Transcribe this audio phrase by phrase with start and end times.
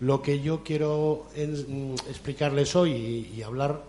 [0.00, 3.82] Lo que yo quiero en- explicarles hoy y hablar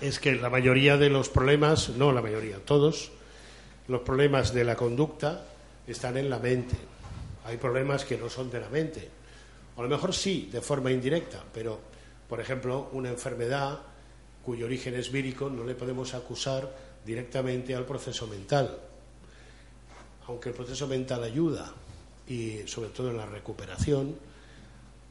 [0.00, 3.12] es que la mayoría de los problemas, no la mayoría, todos,
[3.86, 5.44] los problemas de la conducta
[5.86, 6.74] están en la mente.
[7.44, 9.08] Hay problemas que no son de la mente.
[9.76, 11.78] A lo mejor sí, de forma indirecta, pero,
[12.28, 13.78] por ejemplo, una enfermedad
[14.44, 16.68] cuyo origen es vírico no le podemos acusar
[17.04, 18.78] directamente al proceso mental.
[20.28, 21.72] Aunque el proceso mental ayuda,
[22.28, 24.16] y sobre todo en la recuperación,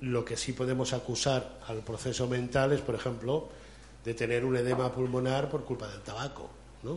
[0.02, 3.50] lo que sí podemos acusar al proceso mental es, por ejemplo,
[4.04, 6.50] de tener un edema pulmonar por culpa del tabaco.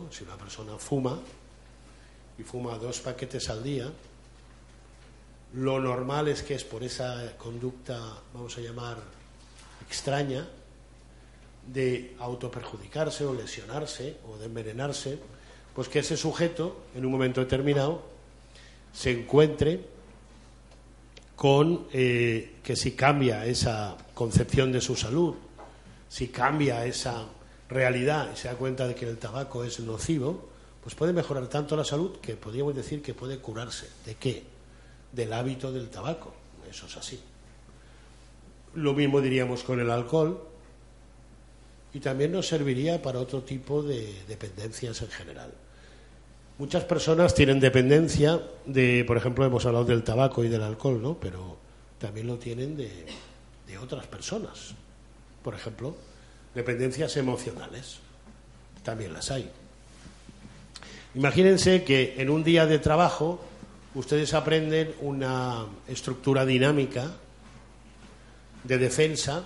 [0.09, 1.19] Si una persona fuma
[2.39, 3.91] y fuma dos paquetes al día,
[5.53, 7.99] lo normal es que es por esa conducta,
[8.33, 8.97] vamos a llamar,
[9.87, 10.47] extraña,
[11.67, 15.19] de autoperjudicarse o lesionarse o de envenenarse,
[15.73, 18.03] pues que ese sujeto, en un momento determinado,
[18.93, 19.81] se encuentre
[21.35, 25.35] con eh, que si cambia esa concepción de su salud,
[26.07, 27.25] si cambia esa
[27.67, 30.49] realidad y se da cuenta de que el tabaco es nocivo,
[30.81, 33.89] pues puede mejorar tanto la salud que podríamos decir que puede curarse.
[34.05, 34.43] ¿De qué?
[35.11, 36.33] Del hábito del tabaco.
[36.69, 37.19] Eso es así.
[38.75, 40.54] Lo mismo diríamos con el alcohol
[41.95, 45.49] y también nos serviría para otro tipo de dependencias en general.
[46.57, 51.17] Muchas personas tienen dependencia de, por ejemplo, hemos hablado del tabaco y del alcohol, ¿no?
[51.17, 51.55] Pero
[51.97, 53.05] también lo tienen de,
[53.65, 54.75] de otras personas.
[55.41, 55.95] Por ejemplo,
[56.53, 57.99] dependencias emocionales.
[58.83, 59.49] También las hay.
[61.15, 63.39] Imagínense que en un día de trabajo
[63.93, 67.13] ustedes aprenden una estructura dinámica
[68.65, 69.45] de defensa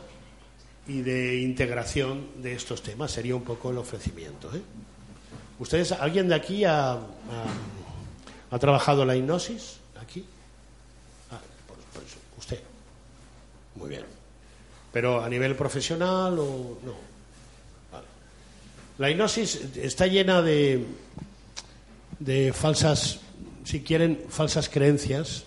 [0.90, 3.12] y de integración de estos temas.
[3.12, 4.54] Sería un poco el ofrecimiento.
[4.54, 4.62] ¿eh?
[5.60, 6.94] ¿Ustedes, alguien de aquí ha,
[8.50, 9.78] ha, trabajado la hipnosis?
[10.02, 10.26] ¿Aquí?
[11.32, 11.40] Ah,
[12.40, 12.60] usted.
[13.76, 14.04] Muy bien.
[14.92, 16.96] ¿Pero a nivel profesional o no?
[17.92, 18.08] Vale.
[18.98, 20.84] La hipnosis está llena de,
[22.18, 23.20] de falsas,
[23.64, 25.44] si quieren, falsas creencias.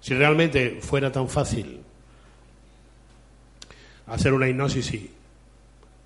[0.00, 1.81] Si realmente fuera tan fácil
[4.12, 5.10] hacer una hipnosis y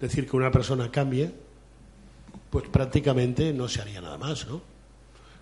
[0.00, 1.32] decir que una persona cambie,
[2.50, 4.60] pues prácticamente no se haría nada más, ¿no?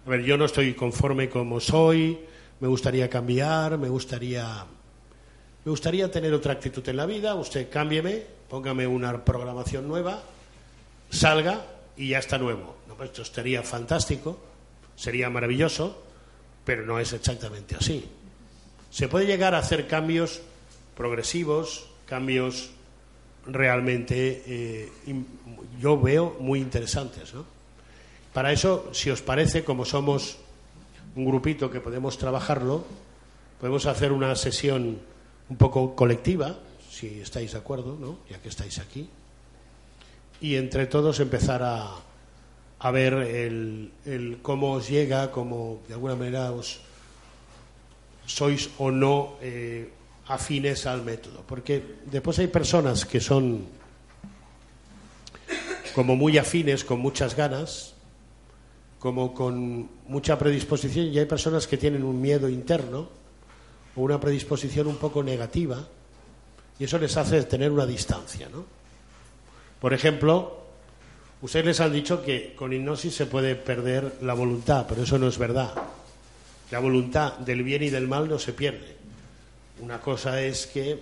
[0.06, 2.18] A ver, yo no estoy conforme como soy,
[2.60, 4.66] me gustaría cambiar, me gustaría
[5.64, 10.22] me gustaría tener otra actitud en la vida, usted cámbieme, póngame una programación nueva,
[11.10, 11.64] salga
[11.96, 12.76] y ya está nuevo.
[12.86, 14.38] No, pues esto estaría fantástico,
[14.94, 16.02] sería maravilloso,
[16.66, 18.04] pero no es exactamente así.
[18.90, 20.42] Se puede llegar a hacer cambios
[20.94, 22.70] progresivos, cambios
[23.46, 24.92] realmente eh,
[25.80, 27.34] yo veo muy interesantes.
[27.34, 27.44] ¿no?
[28.32, 30.38] Para eso, si os parece, como somos
[31.16, 32.84] un grupito que podemos trabajarlo,
[33.60, 34.98] podemos hacer una sesión
[35.48, 36.58] un poco colectiva,
[36.90, 38.18] si estáis de acuerdo, ¿no?
[38.28, 39.08] ya que estáis aquí,
[40.40, 41.94] y entre todos empezar a,
[42.78, 46.80] a ver el, el cómo os llega, cómo de alguna manera os
[48.26, 49.88] sois o no eh,
[50.26, 51.42] afines al método.
[51.46, 53.66] Porque después hay personas que son
[55.94, 57.94] como muy afines, con muchas ganas,
[58.98, 63.08] como con mucha predisposición, y hay personas que tienen un miedo interno
[63.94, 65.86] o una predisposición un poco negativa,
[66.78, 68.48] y eso les hace tener una distancia.
[68.50, 68.64] ¿no?
[69.80, 70.64] Por ejemplo,
[71.42, 75.28] ustedes les han dicho que con hipnosis se puede perder la voluntad, pero eso no
[75.28, 75.74] es verdad.
[76.72, 78.96] La voluntad del bien y del mal no se pierde.
[79.84, 80.98] Una cosa es que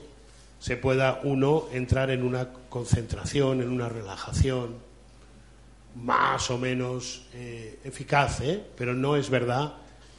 [0.58, 4.74] se pueda uno entrar en una concentración, en una relajación
[5.94, 8.60] más o menos eh, eficaz, ¿eh?
[8.76, 9.74] pero no es verdad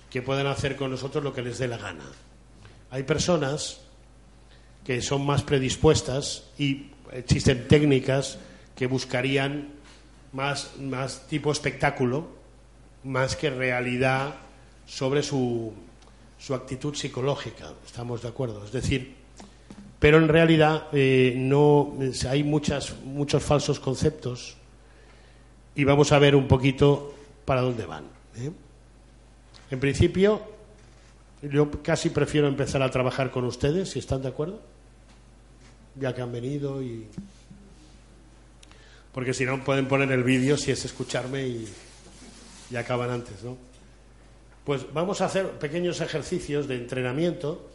[0.10, 2.06] que puedan hacer con nosotros lo que les dé la gana.
[2.90, 3.82] Hay personas
[4.86, 8.38] que son más predispuestas y existen técnicas
[8.78, 9.74] que buscarían
[10.32, 12.30] más, más tipo espectáculo,
[13.04, 14.36] más que realidad
[14.86, 15.74] sobre su,
[16.46, 17.72] su actitud psicológica.
[17.86, 18.66] ¿Estamos de acuerdo?
[18.66, 19.16] Es decir,
[19.98, 21.94] pero en realidad eh, no
[22.30, 24.58] hay muchas, muchos falsos conceptos
[25.74, 27.14] y vamos a ver un poquito
[27.46, 28.04] para dónde van.
[28.36, 28.52] ¿eh?
[29.72, 30.42] En principio,
[31.42, 34.60] yo casi prefiero empezar a trabajar con ustedes, si están de acuerdo,
[35.96, 37.08] ya que han venido y
[39.14, 41.70] porque si no pueden poner el vídeo si es escucharme y,
[42.70, 43.73] y acaban antes, ¿no?
[44.66, 47.68] Pues vamos a hacer pequeños ejercicios de entrenamiento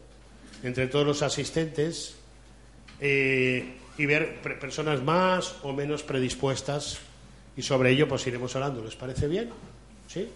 [0.63, 2.15] entre todos los asistentes
[3.01, 6.99] eh, y ver personas más o menos predispuestas
[7.57, 8.83] y sobre ello pues iremos hablando.
[8.83, 9.51] ¿Les parece bien?
[10.07, 10.29] ¿Sí?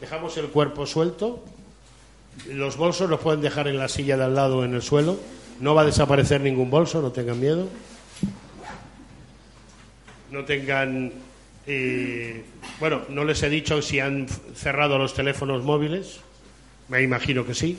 [0.00, 1.44] Dejamos el cuerpo suelto.
[2.48, 5.18] Los bolsos los pueden dejar en la silla de al lado en el suelo.
[5.60, 7.68] No va a desaparecer ningún bolso, no tengan miedo.
[10.30, 11.12] No tengan
[11.70, 12.44] eh,
[12.80, 16.20] bueno, no les he dicho si han cerrado los teléfonos móviles.
[16.88, 17.76] Me imagino que sí.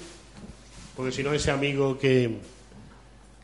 [0.95, 2.37] Porque si no, ese amigo que,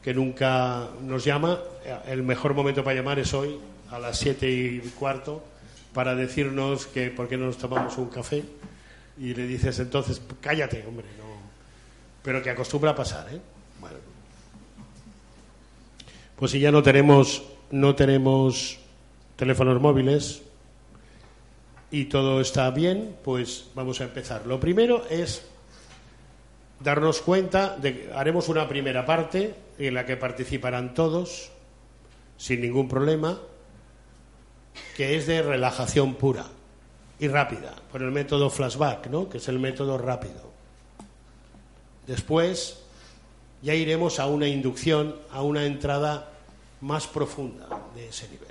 [0.04, 1.60] que nunca nos llama,
[2.08, 3.58] el mejor momento para llamar es hoy,
[3.90, 5.44] a las siete y cuarto,
[5.94, 8.44] para decirnos que por qué no nos tomamos un café.
[9.18, 11.26] Y le dices entonces, cállate, hombre, no.
[12.22, 13.40] Pero que acostumbra a pasar, ¿eh?
[13.82, 13.98] Bueno.
[16.36, 18.78] Pues si ya no tenemos, no tenemos
[19.36, 20.42] teléfonos móviles
[21.92, 24.46] y todo está bien, pues vamos a empezar.
[24.46, 25.46] Lo primero es
[26.80, 31.52] darnos cuenta de que haremos una primera parte en la que participarán todos
[32.38, 33.40] sin ningún problema,
[34.96, 36.46] que es de relajación pura
[37.18, 39.30] y rápida, por el método flashback, ¿no?
[39.30, 40.52] que es el método rápido.
[42.08, 42.82] Después
[43.62, 46.30] ya iremos a una inducción, a una entrada
[46.82, 48.45] más profunda de ese nivel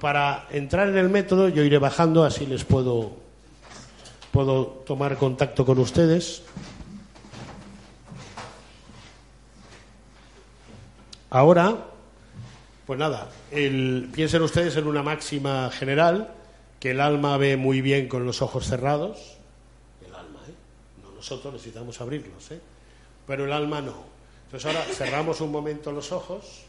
[0.00, 3.12] para entrar en el método yo iré bajando, así les puedo,
[4.32, 6.42] puedo tomar contacto con ustedes.
[11.30, 11.76] Ahora,
[12.86, 16.32] pues nada, piensen ustedes en una máxima general,
[16.80, 19.36] que el alma ve muy bien con los ojos cerrados.
[20.06, 20.54] El alma, ¿eh?
[21.02, 22.60] No nosotros necesitamos abrirlos, ¿eh?
[23.26, 23.94] Pero el alma no.
[24.46, 26.62] Entonces ahora cerramos un momento los ojos,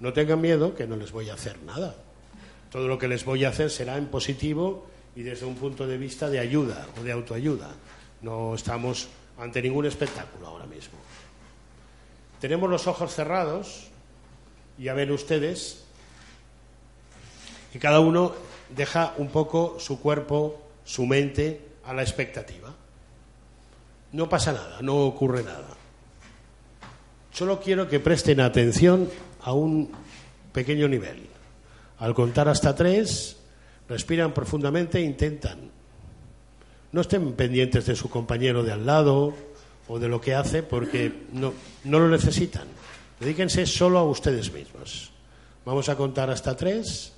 [0.00, 1.94] no tengan miedo que no les voy a hacer nada.
[2.76, 4.84] Todo lo que les voy a hacer será en positivo
[5.16, 7.70] y desde un punto de vista de ayuda o de autoayuda.
[8.20, 9.08] No estamos
[9.38, 10.98] ante ningún espectáculo ahora mismo.
[12.38, 13.88] Tenemos los ojos cerrados,
[14.76, 15.84] ya ven ustedes,
[17.72, 18.34] y cada uno
[18.68, 22.74] deja un poco su cuerpo, su mente a la expectativa.
[24.12, 25.68] No pasa nada, no ocurre nada.
[27.32, 29.08] Solo quiero que presten atención
[29.40, 29.90] a un
[30.52, 31.25] pequeño nivel.
[31.98, 33.36] Al contar hasta tres,
[33.88, 35.70] respiran profundamente e intentan.
[36.92, 39.34] No estén pendientes de su compañero de al lado
[39.88, 41.52] o de lo que hace porque no,
[41.84, 42.68] lo necesitan.
[43.20, 45.10] Dedíquense solo a ustedes mismos.
[45.64, 47.12] Vamos a contar hasta tres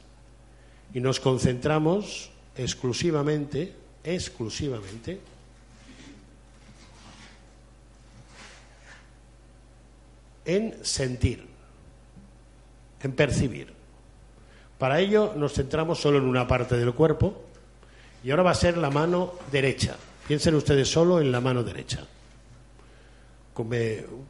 [0.95, 5.21] y nos concentramos exclusivamente, exclusivamente,
[10.45, 11.45] en sentir,
[13.03, 13.78] en percibir.
[14.79, 17.43] Para ello nos centramos solo en una parte del cuerpo
[18.23, 19.97] y ahora va a ser la mano derecha.
[20.27, 22.05] Piensen ustedes solo en la mano derecha.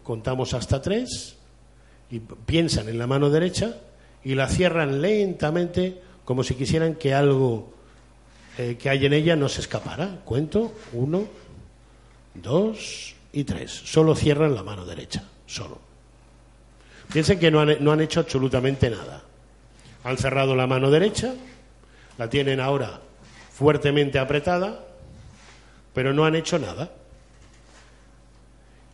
[0.03, 1.37] Contamos hasta tres
[2.11, 3.77] y piensan en la mano derecha
[4.25, 7.75] y la cierran lentamente como si quisieran que algo
[8.57, 10.21] eh, que hay en ella no se escapara.
[10.25, 11.26] Cuento uno,
[12.35, 13.71] dos y tres.
[13.71, 15.78] Solo cierran la mano derecha, solo.
[17.12, 19.27] Piensen que no han hecho absolutamente nada.
[20.09, 21.35] Han cerrado la mano derecha,
[22.17, 22.99] la tienen ahora
[23.53, 24.87] fuertemente apretada,
[25.93, 26.91] pero no han hecho nada.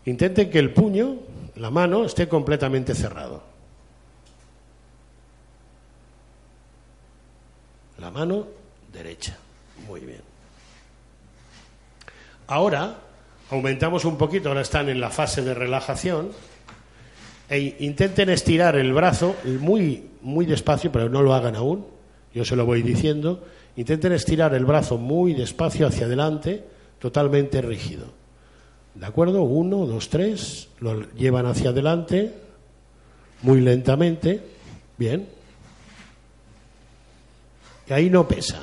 [0.07, 1.19] Intenten que el puño,
[1.55, 3.45] la mano, esté completamente cerrado.
[7.99, 8.49] La mano
[8.93, 9.39] derecha.
[9.87, 10.23] Muy bien.
[12.49, 12.99] Ahora
[13.53, 16.33] aumentamos un poquito, ahora están en la fase de relajación
[17.49, 21.87] e intenten estirar el brazo muy, muy despacio, pero no lo hagan aún,
[22.33, 23.45] yo se lo voy diciendo,
[23.77, 26.65] intenten estirar el brazo muy despacio hacia adelante,
[26.99, 28.07] totalmente rígido.
[28.95, 29.43] ¿De acuerdo?
[29.43, 32.33] Uno, dos, tres, lo llevan hacia adelante,
[33.43, 34.41] muy lentamente,
[34.97, 35.29] bien.
[37.89, 38.63] Y ahí no pesa.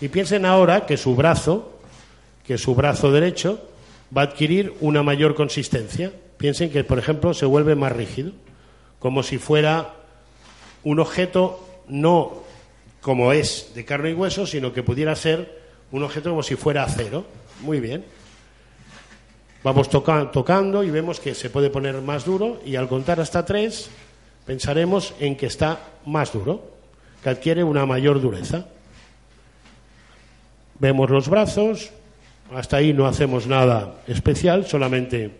[0.00, 1.78] Y piensen ahora que su brazo,
[2.46, 3.60] que su brazo derecho,
[4.16, 8.32] va a adquirir una mayor consistencia piensen que, por ejemplo, se vuelve más rígido,
[8.98, 9.92] como si fuera
[10.84, 12.32] un objeto no
[13.02, 15.60] como es de carne y hueso, sino que pudiera ser
[15.92, 17.26] un objeto como si fuera acero.
[17.60, 18.06] Muy bien.
[19.62, 23.90] Vamos tocando y vemos que se puede poner más duro y al contar hasta tres
[24.46, 26.70] pensaremos en que está más duro,
[27.22, 28.66] que adquiere una mayor dureza.
[30.78, 31.90] Vemos los brazos,
[32.54, 35.39] hasta ahí no hacemos nada especial, solamente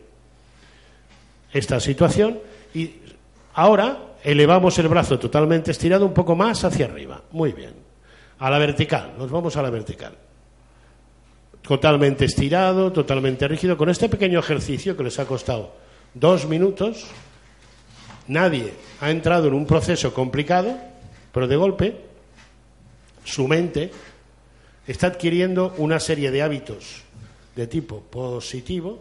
[1.53, 2.39] esta situación
[2.75, 2.95] y
[3.55, 7.23] ahora elevamos el brazo totalmente estirado un poco más hacia arriba.
[7.33, 7.75] Muy bien.
[8.39, 10.15] A la vertical, nos vamos a la vertical
[11.63, 13.77] totalmente estirado, totalmente rígido.
[13.77, 15.73] Con este pequeño ejercicio que les ha costado
[16.15, 17.07] dos minutos,
[18.27, 20.77] nadie ha entrado en un proceso complicado,
[21.33, 21.97] pero de golpe
[23.25, 23.93] su mente
[24.87, 27.03] está adquiriendo una serie de hábitos
[27.55, 28.99] de tipo positivo,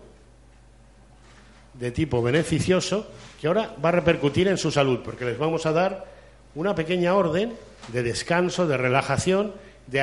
[1.80, 3.08] de tipo beneficioso,
[3.40, 6.06] que ahora va a repercutir en su salud, porque les vamos a dar
[6.56, 7.54] una pequeña orden
[7.94, 9.54] de descanso, de relajación,
[9.88, 10.02] de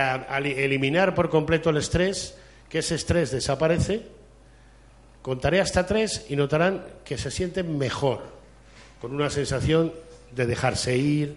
[0.65, 2.37] eliminar por completo el estrés
[2.69, 4.03] que ese estrés desaparece,
[5.23, 8.23] contaré hasta tres y notarán que se sienten mejor,
[9.01, 9.93] con una sensación
[10.35, 11.37] de dejarse ir,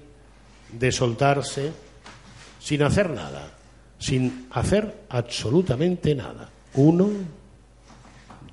[0.72, 1.72] de soltarse,
[2.60, 3.52] sin hacer nada,
[4.00, 6.50] sin hacer absolutamente nada.
[6.76, 7.10] Uno,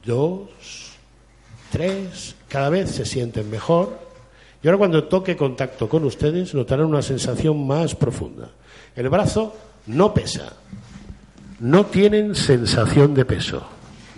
[0.04, 0.85] dos,
[1.70, 3.98] tres, cada vez se sienten mejor.
[4.62, 8.50] Y ahora cuando toque contacto con ustedes notarán una sensación más profunda.
[8.94, 9.54] El brazo
[9.86, 10.52] no pesa,
[11.60, 13.66] no tienen sensación de peso.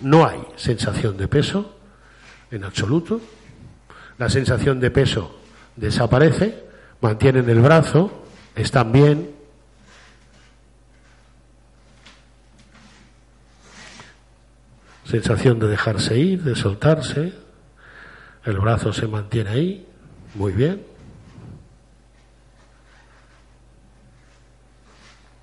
[0.01, 1.75] No hay sensación de peso
[2.51, 3.19] en absoluto.
[4.17, 5.35] La sensación de peso
[5.75, 6.63] desaparece,
[7.01, 8.11] mantienen el brazo,
[8.55, 9.38] están bien.
[15.09, 17.33] Sensación de dejarse ir, de soltarse.
[18.45, 19.87] El brazo se mantiene ahí,
[20.35, 20.85] muy bien.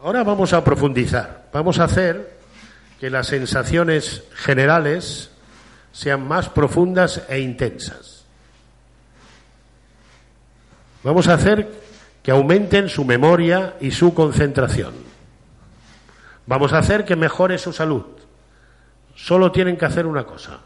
[0.00, 1.49] Ahora vamos a profundizar.
[1.52, 2.38] Vamos a hacer
[3.00, 5.32] que las sensaciones generales
[5.90, 8.25] sean más profundas e intensas.
[11.02, 11.68] Vamos a hacer
[12.23, 14.94] que aumenten su memoria y su concentración.
[16.46, 18.15] Vamos a hacer que mejore su salud.
[19.16, 20.58] Solo tienen que hacer una cosa,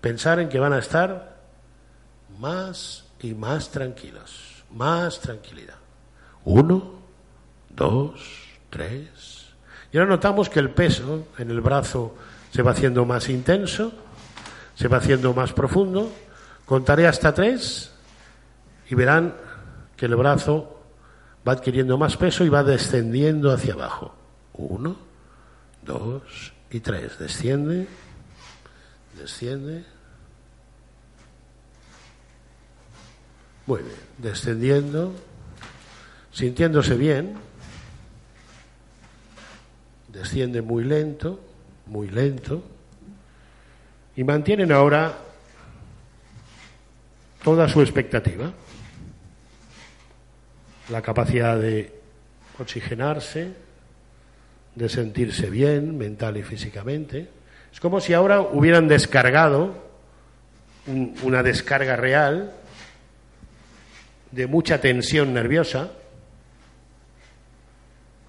[0.00, 1.36] pensar en que van a estar
[2.38, 5.76] más y más tranquilos, más tranquilidad.
[6.46, 6.94] Uno,
[7.68, 9.52] dos, tres.
[9.92, 12.14] Y ahora notamos que el peso en el brazo
[12.50, 13.92] se va haciendo más intenso,
[14.74, 16.10] se va haciendo más profundo.
[16.64, 17.92] Contaré hasta tres
[18.88, 19.34] y verán
[19.94, 20.84] que el brazo
[21.46, 24.14] va adquiriendo más peso y va descendiendo hacia abajo.
[24.54, 24.96] Uno,
[25.82, 27.18] dos y tres.
[27.18, 27.86] Desciende,
[29.18, 29.84] desciende.
[33.66, 35.14] Muy bien, descendiendo,
[36.32, 37.48] sintiéndose bien
[40.18, 41.40] desciende muy lento,
[41.86, 42.62] muy lento,
[44.16, 45.16] y mantienen ahora
[47.44, 48.52] toda su expectativa,
[50.88, 52.00] la capacidad de
[52.58, 53.54] oxigenarse,
[54.78, 57.28] de sentirse bien mental y físicamente.
[57.72, 59.88] Es como si ahora hubieran descargado
[61.22, 62.52] una descarga real
[64.30, 65.90] de mucha tensión nerviosa,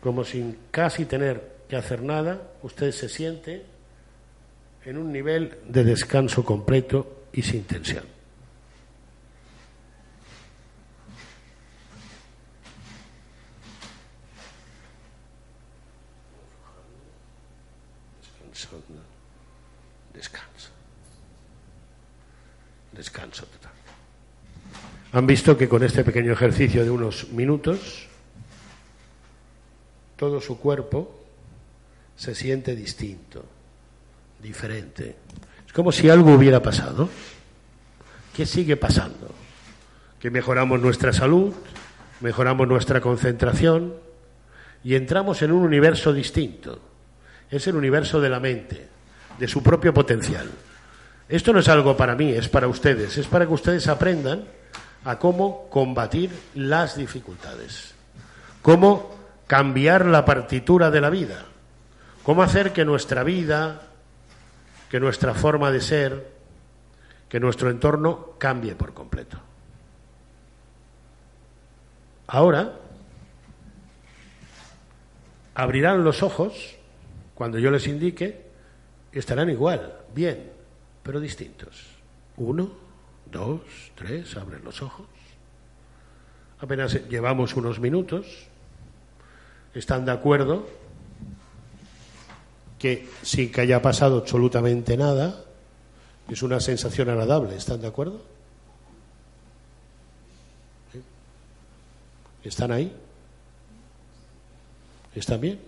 [0.01, 3.63] como sin casi tener que hacer nada, usted se siente
[4.85, 8.18] en un nivel de descanso completo y sin tensión.
[20.13, 20.69] Descanso.
[22.91, 23.71] Descanso total.
[25.11, 28.07] Han visto que con este pequeño ejercicio de unos minutos,
[30.15, 31.19] todo su cuerpo
[32.15, 33.45] se siente distinto,
[34.41, 35.15] diferente.
[35.65, 37.09] Es como si algo hubiera pasado.
[38.35, 39.33] ¿Qué sigue pasando?
[40.19, 41.53] Que mejoramos nuestra salud,
[42.19, 43.95] mejoramos nuestra concentración
[44.83, 46.81] y entramos en un universo distinto.
[47.49, 48.87] Es el universo de la mente,
[49.39, 50.49] de su propio potencial.
[51.27, 54.43] Esto no es algo para mí, es para ustedes, es para que ustedes aprendan
[55.05, 57.95] a cómo combatir las dificultades,
[58.61, 59.15] cómo
[59.47, 61.45] cambiar la partitura de la vida
[62.29, 63.81] ¿Cómo hacer que nuestra vida,
[64.91, 66.31] que nuestra forma de ser,
[67.27, 69.39] que nuestro entorno cambie por completo?
[72.27, 72.73] Ahora
[75.55, 76.75] abrirán los ojos
[77.33, 78.48] cuando yo les indique
[79.11, 80.51] estarán igual, bien,
[81.03, 81.85] pero distintos.
[82.37, 82.69] Uno,
[83.31, 83.61] dos,
[83.95, 85.07] tres, abren los ojos.
[86.59, 88.47] Apenas llevamos unos minutos.
[89.73, 90.67] ¿Están de acuerdo
[92.79, 95.45] que sin que haya pasado absolutamente nada,
[96.29, 98.21] Es una sensación agradable, ¿están de acuerdo?
[102.43, 102.93] ¿Están ahí?
[105.15, 105.59] ¿Están bien?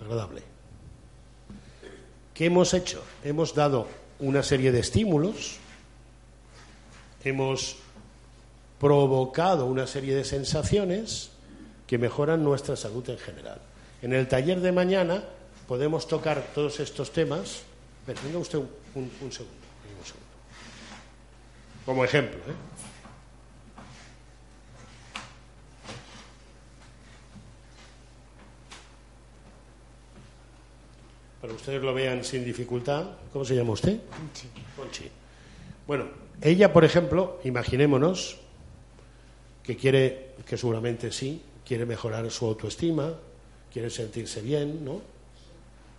[0.00, 0.47] Agradable.
[2.38, 3.02] ¿Qué hemos hecho?
[3.24, 3.88] Hemos dado
[4.20, 5.56] una serie de estímulos,
[7.24, 7.74] hemos
[8.78, 11.30] provocado una serie de sensaciones
[11.88, 13.60] que mejoran nuestra salud en general.
[14.02, 15.24] En el taller de mañana
[15.66, 17.62] podemos tocar todos estos temas.
[18.06, 20.28] Venga usted un, segundo, un segundo.
[21.84, 22.38] Como ejemplo.
[22.38, 22.54] ¿eh?
[31.48, 33.06] Para ustedes lo vean sin dificultad.
[33.32, 33.98] ¿Cómo se llama usted?
[34.10, 34.48] Conchi.
[34.76, 35.10] Conchi.
[35.86, 36.04] Bueno,
[36.42, 38.36] ella, por ejemplo, imaginémonos
[39.62, 43.14] que quiere, que seguramente sí, quiere mejorar su autoestima,
[43.72, 45.00] quiere sentirse bien, ¿no?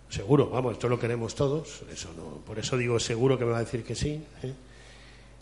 [0.08, 3.58] Seguro, vamos, esto lo queremos todos, eso no, por eso digo seguro que me va
[3.58, 4.22] a decir que sí.
[4.44, 4.52] ¿eh?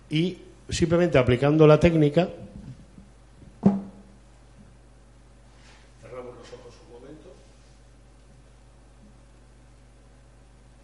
[0.08, 0.38] Y
[0.70, 2.30] simplemente aplicando la técnica,
[6.00, 7.30] cerramos los ojos un momento,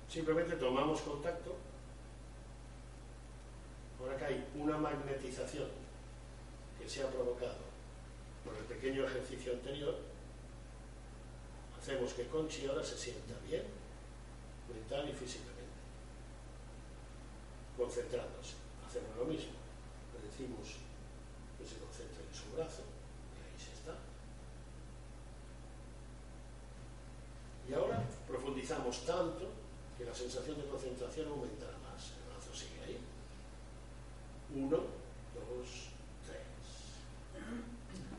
[0.09, 1.55] simplemente tomamos contacto,
[4.01, 5.69] ahora que hay una magnetización
[6.81, 7.65] que se ha provocado
[8.45, 9.97] por el pequeño ejercicio anterior,
[11.79, 13.63] hacemos que Conchi ahora se sienta bien,
[14.67, 15.79] mental y físicamente,
[17.79, 18.55] concentrándose.
[18.85, 19.53] Hacemos lo mismo,
[20.11, 20.83] le decimos
[21.57, 23.95] que se concentre en su brazo, y ahí se está.
[27.71, 29.53] Y ahora profundizamos tanto
[29.97, 32.19] que la sensación de concentración aumentará más.
[32.19, 32.99] El brazo sigue ahí.
[34.57, 34.79] Uno,
[35.39, 35.69] dos,
[36.27, 36.43] tres.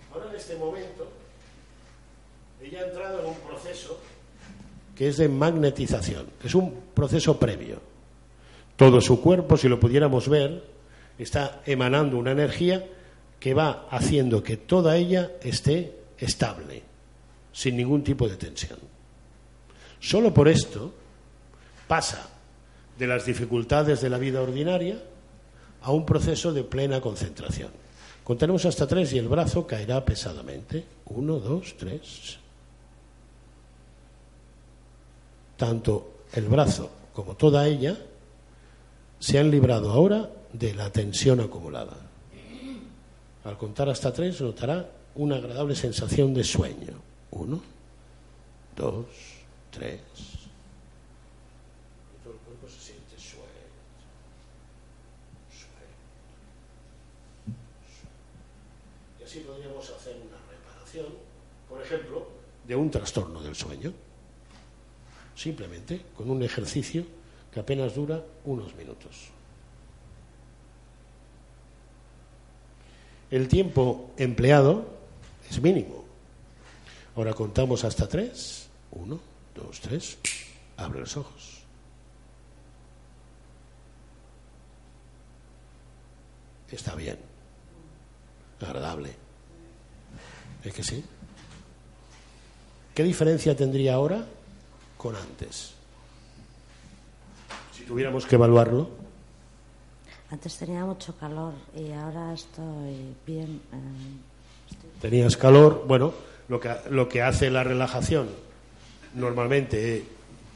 [0.10, 1.26] Ahora en este momento
[2.62, 3.36] ella ha entrado en un
[4.96, 7.82] que es de magnetización, es un proceso previo.
[8.76, 10.64] Todo su cuerpo, si lo pudiéramos ver,
[11.18, 12.86] está emanando una energía
[13.40, 16.84] que va haciendo que toda ella esté estable,
[17.52, 18.80] sin ningún tipo de tensión.
[20.00, 20.94] Solo por esto
[21.88, 22.30] pasa
[22.98, 25.02] de las dificultades de la vida ordinaria
[25.82, 27.70] a un proceso de plena concentración.
[28.24, 30.84] Contaremos hasta tres y el brazo caerá pesadamente.
[31.06, 32.40] Uno, dos, tres.
[35.58, 37.98] Tanto el brazo como toda ella
[39.20, 41.98] se han librado ahora de la tensión acumulada.
[43.46, 46.94] Al contar hasta tres notará una agradable sensación de sueño.
[47.32, 47.62] Uno,
[48.76, 49.06] dos,
[49.72, 50.02] tres.
[52.24, 53.46] Todo el cuerpo se siente suelto.
[59.20, 61.06] Y así podríamos hacer una reparación,
[61.70, 62.28] por ejemplo,
[62.68, 63.94] de un trastorno del sueño
[65.36, 67.06] simplemente con un ejercicio
[67.52, 69.30] que apenas dura unos minutos.
[73.30, 74.88] El tiempo empleado
[75.50, 76.06] es mínimo.
[77.16, 78.68] Ahora contamos hasta tres.
[78.92, 79.20] Uno,
[79.54, 80.18] dos, tres.
[80.78, 81.62] Abre los ojos.
[86.72, 87.18] Está bien.
[88.62, 89.14] Agradable.
[90.64, 91.04] ¿Es que sí?
[92.94, 94.26] ¿Qué diferencia tendría ahora
[95.06, 95.74] con antes?
[97.78, 98.90] Si tuviéramos que evaluarlo.
[100.32, 103.62] Antes tenía mucho calor y ahora estoy bien.
[103.72, 106.12] eh, estoy- Tenías calor, bueno,
[106.50, 108.30] lo que, lo que hace la relajación,
[109.14, 110.04] normalmente eh,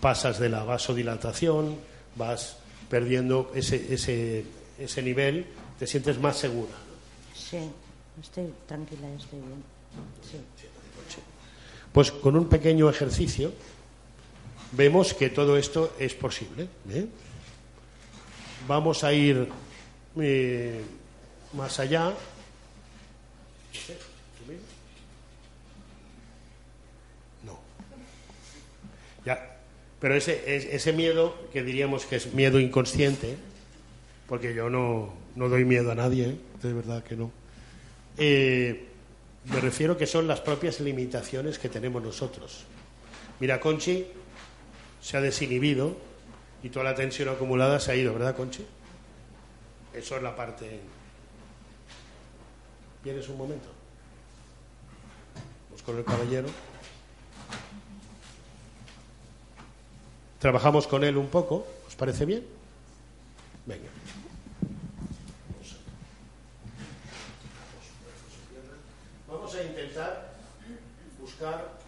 [0.01, 1.75] pasas de la vasodilatación,
[2.15, 2.57] vas
[2.89, 4.45] perdiendo ese, ese,
[4.79, 5.45] ese nivel,
[5.77, 6.73] te sientes más segura.
[7.35, 7.69] Sí,
[8.19, 9.63] estoy tranquila y estoy bien.
[10.23, 10.37] Sí.
[11.93, 13.51] Pues con un pequeño ejercicio
[14.71, 16.67] vemos que todo esto es posible.
[16.91, 17.05] ¿eh?
[18.67, 19.47] Vamos a ir
[20.19, 20.81] eh,
[21.53, 22.13] más allá.
[27.43, 27.59] No.
[29.25, 29.55] Ya.
[29.99, 33.35] Pero ese, es- ese miedo, que diríamos que es miedo inconsciente,
[34.27, 36.35] porque yo no, no doy miedo a nadie, ¿eh?
[36.61, 37.31] de verdad que no.
[38.17, 38.85] Eh,
[39.45, 42.63] me refiero que son las propias limitaciones que tenemos nosotros.
[43.39, 44.05] Mira, Conchi
[45.01, 45.95] se ha desinhibido
[46.63, 48.65] y toda la tensión acumulada se ha ido, ¿verdad, Conchi?
[49.93, 50.79] Eso es la parte.
[53.03, 53.69] ¿Vienes un momento?
[55.69, 56.49] Vamos con el caballero.
[60.39, 62.45] Trabajamos con él un poco, ¿os parece bien?
[63.65, 63.89] Venga.
[69.27, 70.33] Vamos a intentar
[71.19, 71.78] buscar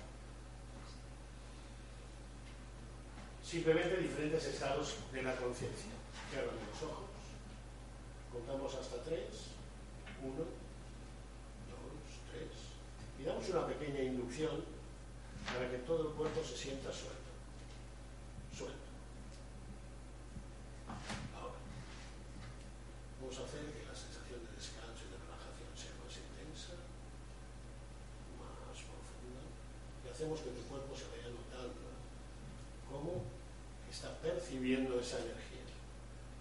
[3.52, 5.92] simplemente diferentes estados de la conciencia.
[6.32, 7.12] Cierran los ojos,
[8.32, 9.52] contamos hasta tres,
[10.24, 10.48] uno,
[11.68, 12.48] dos, tres,
[13.20, 14.64] y damos una pequeña inducción
[15.52, 17.28] para que todo el cuerpo se sienta suelto.
[18.56, 18.88] Suelto.
[21.36, 21.60] Ahora,
[23.20, 26.80] vamos a hacer que la sensación de descanso y de relajación sea más intensa,
[28.40, 31.92] más profunda, y hacemos que tu cuerpo se vaya notando
[32.88, 33.31] cómo
[34.02, 35.62] está percibiendo esa energía.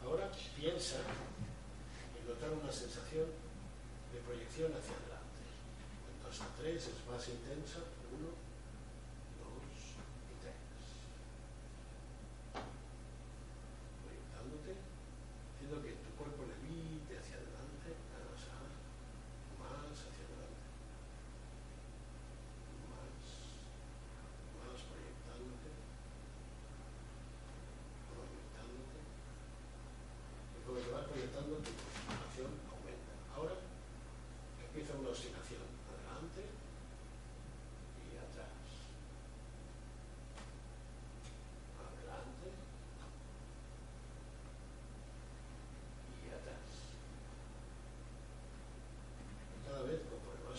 [0.03, 0.97] Ahora piensa
[2.17, 3.27] en notar una sensación
[4.15, 5.45] de proyección hacia adelante.
[6.17, 7.85] Entonces, tres es más intensa,
[8.17, 8.33] uno,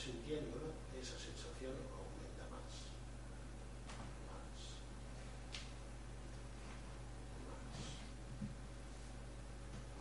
[0.01, 0.57] sintiendo
[0.99, 2.89] esa sensación aumenta más,
[4.25, 4.49] más,
[7.45, 7.69] más,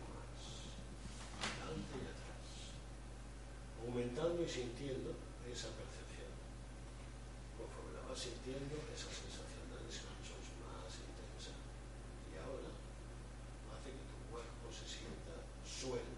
[0.09, 0.65] más,
[1.45, 2.49] adelante y atrás,
[4.11, 5.15] aumentando y sintiendo
[5.47, 6.35] esa percepción.
[7.55, 11.55] Conforme la vas sintiendo, esa sensación de descanso es más intensa.
[12.27, 12.75] Y ahora
[13.71, 16.11] hace que tu cuerpo se sienta suelto.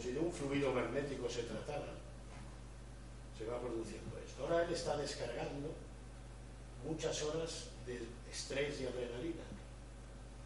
[0.00, 1.92] si de un fluido magnético se tratara,
[3.36, 4.42] se va produciendo esto.
[4.42, 5.74] Ahora él está descargando
[6.86, 9.42] muchas horas de estrés y adrenalina.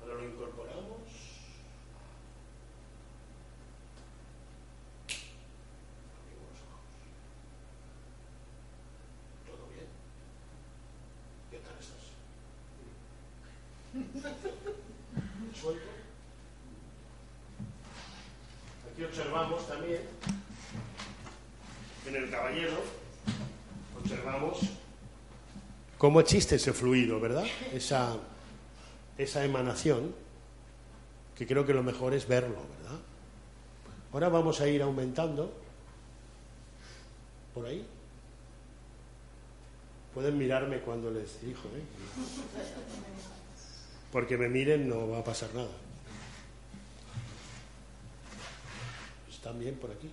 [0.03, 0.99] Ahora lo incorporamos.
[9.47, 9.87] ¿Todo bien?
[11.51, 12.11] ¿Qué tal estás?
[15.61, 15.95] ¿Suelto?
[18.93, 20.00] Aquí observamos también,
[22.09, 22.72] en el caballero,
[24.03, 24.59] observamos
[25.98, 27.44] cómo existe ese fluido, ¿verdad?
[27.72, 28.16] Esa,
[29.16, 30.12] esa emanación,
[31.37, 32.98] que creo que lo mejor es verlo, ¿verdad?
[34.12, 35.53] Ahora vamos a ir aumentando
[37.55, 37.87] por ahí.
[40.12, 41.85] Pueden mirarme cuando les dirijo, ¿eh?
[44.11, 45.84] Porque me miren no va a pasar nada.
[49.44, 50.11] También por aquí.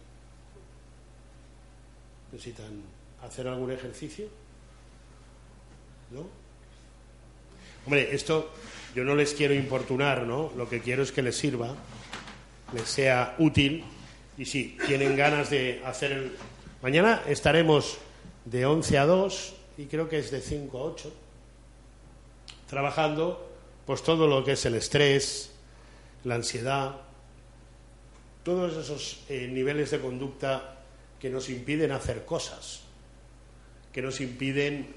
[2.34, 2.84] ¿Necesitan
[3.24, 4.28] hacer algún ejercicio?
[6.12, 6.28] ¿No?
[7.86, 8.52] Hombre, esto
[8.94, 10.52] yo no les quiero importunar, ¿no?
[10.58, 11.74] Lo que quiero es que les sirva,
[12.74, 13.86] les sea útil
[14.38, 16.38] y si tienen ganas de hacer el...
[16.82, 17.98] Mañana estaremos
[18.46, 21.14] de 11 a 2 y creo que es de 5 a 8
[22.70, 23.50] trabajando
[23.86, 25.52] pues todo lo que es el estrés,
[26.24, 26.96] la ansiedad,
[28.44, 30.80] todos esos eh, niveles de conducta
[31.20, 32.82] que nos impiden hacer cosas,
[33.92, 34.96] que nos impiden,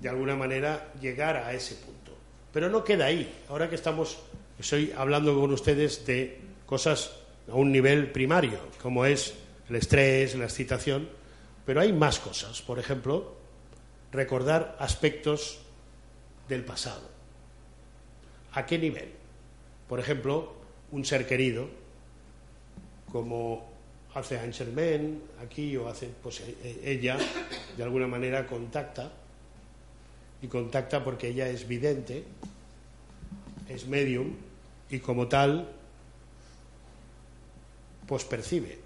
[0.00, 2.16] de alguna manera, llegar a ese punto.
[2.52, 3.30] Pero no queda ahí.
[3.48, 4.18] Ahora que estamos,
[4.58, 7.12] estoy hablando con ustedes de cosas
[7.50, 9.34] a un nivel primario, como es
[9.68, 11.08] el estrés, la excitación,
[11.66, 12.62] pero hay más cosas.
[12.62, 13.36] Por ejemplo,
[14.12, 15.58] recordar aspectos
[16.48, 17.08] del pasado.
[18.52, 19.12] ¿A qué nivel?
[19.88, 20.54] Por ejemplo,
[20.90, 21.68] un ser querido
[23.10, 23.66] como
[24.14, 27.18] hace Anselmen aquí o hace, pues e, e, ella
[27.76, 29.10] de alguna manera contacta
[30.42, 32.24] y contacta porque ella es vidente,
[33.68, 34.34] es medium
[34.90, 35.68] y como tal
[38.06, 38.78] pues percibe.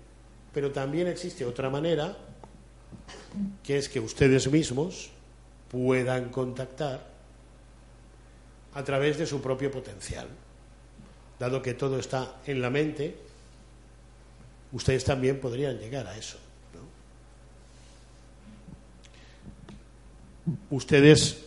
[0.53, 2.17] Pero también existe otra manera
[3.63, 5.11] que es que ustedes mismos
[5.71, 7.11] puedan contactar
[8.75, 10.29] a través de su propio potencial.
[11.39, 13.17] Dado que todo está en la mente,
[14.73, 16.39] ustedes también podrían llegar a eso.
[20.71, 21.45] Ustedes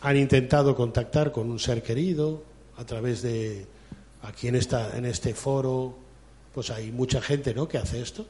[0.00, 2.42] han intentado contactar con un ser querido
[2.76, 3.66] a través de
[4.22, 5.94] aquí en esta en este foro
[6.54, 7.68] pues hay mucha gente ¿no?
[7.68, 8.26] que hace esto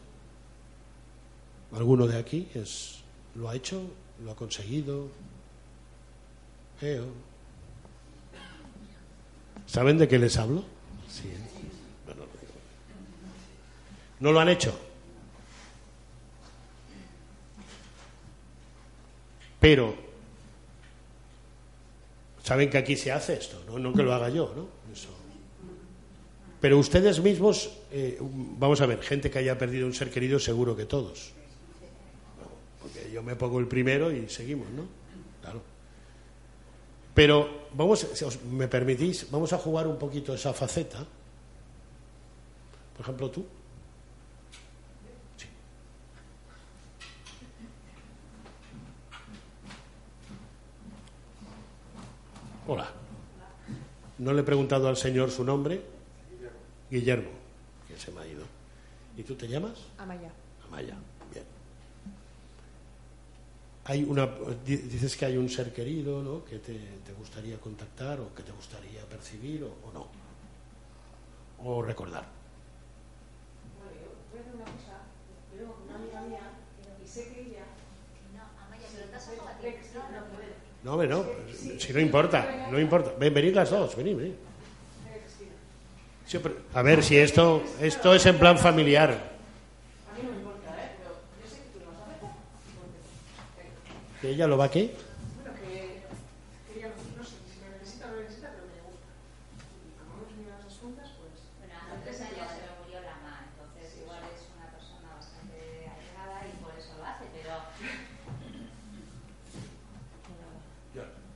[1.73, 2.99] alguno de aquí es
[3.37, 3.83] lo ha hecho
[4.25, 5.09] lo ha conseguido
[9.67, 10.65] ¿saben de qué les hablo?
[11.09, 11.31] Sí.
[14.21, 14.79] No lo han hecho
[19.61, 19.95] pero
[22.43, 24.81] saben que aquí se hace esto, no, no que lo haga yo, ¿no?
[26.61, 30.77] Pero ustedes mismos, eh, vamos a ver, gente que haya perdido un ser querido, seguro
[30.77, 31.33] que todos.
[32.83, 34.85] porque yo me pongo el primero y seguimos, ¿no?
[35.41, 35.63] Claro.
[37.15, 40.99] Pero vamos, si os me permitís, vamos a jugar un poquito esa faceta.
[42.97, 43.47] Por ejemplo, tú.
[54.21, 55.81] No le he preguntado al señor su nombre.
[56.91, 57.31] Guillermo.
[57.89, 58.45] que se me ha ido.
[59.17, 59.79] ¿Y tú te llamas?
[59.97, 60.31] Amaya.
[60.67, 60.95] Amaya,
[61.33, 61.45] bien.
[63.85, 64.29] Hay una,
[64.67, 66.45] dices que hay un ser querido ¿no?
[66.45, 66.79] que te,
[67.19, 70.07] gustaría contactar o que te gustaría percibir o, o no.
[71.65, 72.27] O recordar.
[73.79, 75.01] Bueno, yo voy a hacer una cosa.
[75.57, 76.53] Yo una amiga mía
[77.03, 77.65] y sé que ella.
[78.37, 80.40] No, Amaya, pero estás a
[80.83, 81.09] No puede.
[81.09, 81.25] No,
[81.79, 83.13] si no importa, no importa.
[83.19, 84.33] Ven, venid las dos, venid, venid.
[86.75, 89.11] a ver, si esto, esto es en plan familiar.
[89.11, 90.97] A mí no me importa, ¿eh?
[90.97, 92.31] Pero yo sé que tú lo vas a hacer.
[94.23, 94.95] ¿Que ella lo va a qué?
[95.37, 96.01] Bueno, que,
[96.73, 96.89] que ella
[97.19, 99.13] no sé si me necesita o no me necesita, pero me gusta.
[99.85, 101.45] Y como hemos venido a esas juntas, pues...
[101.61, 105.61] Bueno, hace tres años se me murió la mamá, entonces igual es una persona bastante
[105.93, 107.69] allegada y por eso lo hace, pero...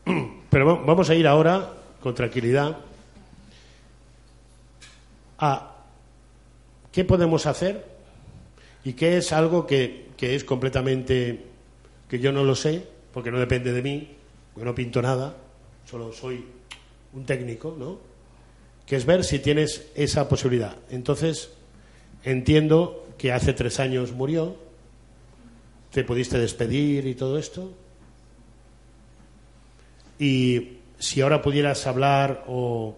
[0.51, 2.79] Pero vamos a ir ahora, con tranquilidad,
[5.39, 5.77] a
[6.93, 7.85] qué podemos hacer
[8.85, 11.45] y qué es algo que, que es completamente
[12.09, 14.09] que yo no lo sé, porque no depende de mí,
[14.53, 15.35] porque no pinto nada,
[15.89, 16.45] solo soy
[17.13, 17.99] un técnico, ¿no?
[18.87, 20.77] Que es ver si tienes esa posibilidad.
[20.91, 21.51] Entonces,
[22.23, 24.57] entiendo que hace tres años murió,
[25.91, 27.73] te pudiste despedir y todo esto,
[30.19, 32.95] y si ahora pudieras hablar o,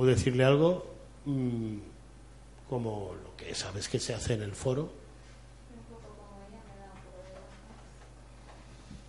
[0.00, 0.86] decirle algo,
[1.24, 1.76] mm,
[2.68, 4.90] como lo que sabes que se hace en el foro.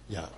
[0.09, 0.29] Ya.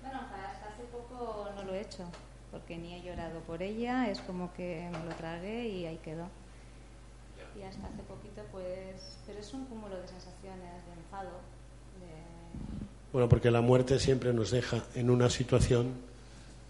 [0.00, 0.20] Bueno,
[0.66, 2.04] hace poco no lo he hecho,
[2.50, 6.28] porque ni he llorado por ella, es como que me lo tragué y ahí quedó
[7.58, 11.30] y hasta hace poquito pues pero es un cúmulo de sensaciones de enfado
[13.12, 15.92] bueno porque la muerte siempre nos deja en una situación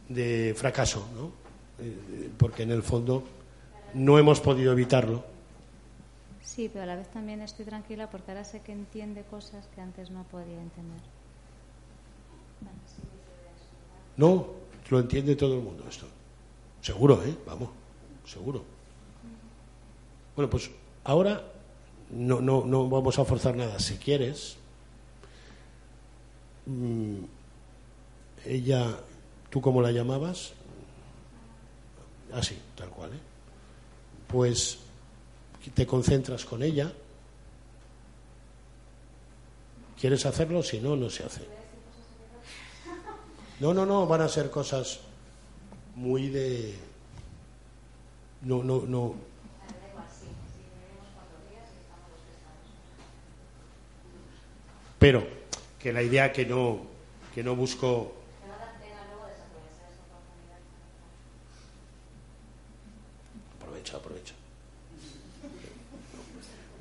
[0.09, 1.31] de fracaso ¿no?
[1.85, 3.25] Eh, porque en el fondo
[3.95, 5.25] no hemos podido evitarlo.
[6.43, 9.81] Sí pero a la vez también estoy tranquila porque ahora sé que entiende cosas que
[9.81, 11.01] antes no podía entender.
[14.17, 14.47] No
[14.91, 16.07] lo entiende todo el mundo esto.
[16.83, 17.69] Seguro eh vamos
[18.25, 18.63] seguro.
[20.37, 20.71] Bueno, pues
[21.09, 21.43] ahora
[22.11, 23.79] no, no, no vamos a forzar nada.
[23.81, 24.57] Si quieres,
[26.67, 27.17] mm,
[28.45, 28.95] ella,
[29.49, 30.53] ¿tú cómo la llamabas?
[32.33, 33.21] Así, tal cual, ¿eh?
[34.27, 34.81] Pues
[35.75, 36.93] te concentras con ella.
[39.99, 40.63] ¿Quieres hacerlo?
[40.63, 41.41] Si no, no se hace.
[43.61, 45.01] No, no, no, van a ser cosas
[45.97, 46.75] muy de...
[48.43, 49.15] No, no, no,
[54.99, 55.25] Pero
[55.79, 56.81] que la idea que no,
[57.35, 58.15] que no busco.
[63.61, 64.35] Aprovecha, aprovecha.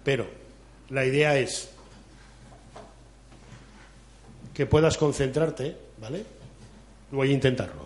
[0.04, 0.28] Pero
[0.90, 1.70] la idea es
[4.54, 6.26] que puedas concentrarte, ¿vale?
[7.12, 7.86] Voy a intentarlo.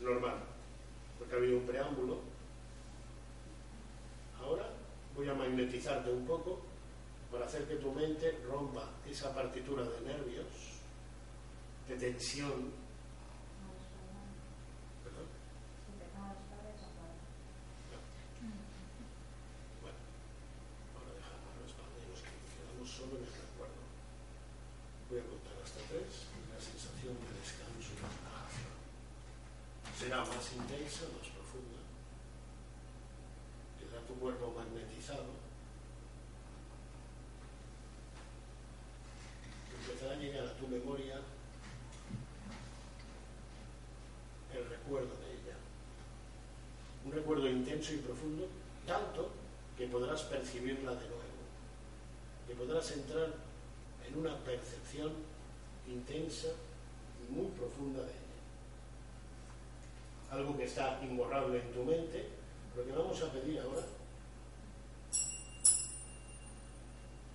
[0.00, 0.34] Normal,
[1.18, 2.36] porque ha habido un preámbulo
[5.16, 6.60] voy a magnetizarte un poco
[7.30, 10.46] para hacer que tu mente rompa esa partitura de nervios,
[11.88, 12.70] de tensión,
[30.56, 31.80] intensa, más profunda,
[33.78, 35.26] queda tu cuerpo magnetizado,
[39.80, 41.20] empezará a llegar a tu memoria
[44.54, 45.56] el recuerdo de ella.
[47.04, 48.48] Un recuerdo intenso y profundo,
[48.86, 49.30] tanto
[49.76, 51.22] que podrás percibirla de nuevo,
[52.46, 53.34] que podrás entrar
[54.06, 55.12] en una percepción
[55.86, 56.48] intensa
[57.20, 58.16] y muy profunda de ella.
[60.30, 62.28] Algo que está imborrable en tu mente,
[62.74, 63.82] lo que vamos a pedir ahora,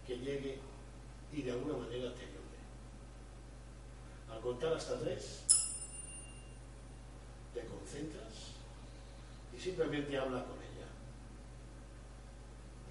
[0.07, 0.57] que llegue
[1.31, 2.41] y de alguna manera te ayude.
[4.31, 5.43] Al contar hasta tres,
[7.53, 8.51] te concentras
[9.50, 10.87] y simplemente habla con ella.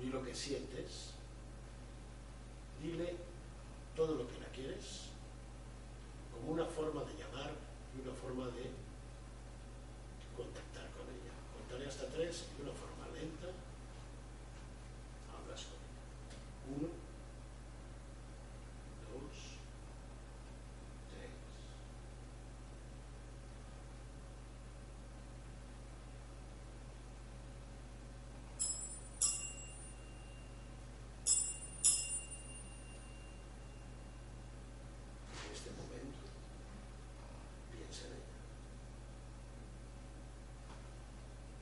[0.00, 1.14] Di lo que sientes,
[2.80, 3.16] dile
[3.96, 5.08] todo lo que la quieres,
[6.32, 7.50] como una forma de llamar
[7.96, 8.70] y una forma de
[10.36, 11.34] contactar con ella.
[11.58, 13.48] Contaré hasta tres y de una forma lenta
[15.34, 15.98] hablas con ella.
[16.78, 16.88] Uno,
[19.10, 19.36] dos,
[21.10, 21.30] tres.
[35.42, 36.24] En este momento,
[37.72, 38.38] piensa en ella.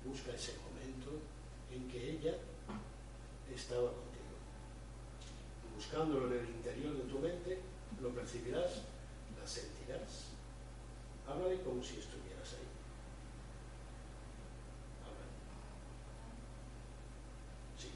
[0.08, 1.20] Busca ese momento
[1.70, 2.34] en que ella
[3.54, 4.36] estaba contigo.
[5.76, 7.60] Buscándolo en el interior de tu mente,
[8.00, 8.84] lo percibirás,
[9.38, 10.28] la sentirás.
[11.28, 12.68] Háblale como si estuvieras ahí.
[15.04, 15.28] Háblale.
[17.76, 17.90] Sí.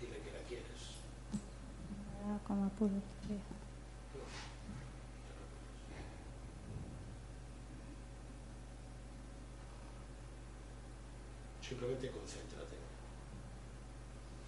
[0.00, 0.98] Dile que la quieres.
[2.78, 3.00] Como pudo.
[3.26, 3.34] sí.
[11.68, 12.76] Simplemente concéntrate.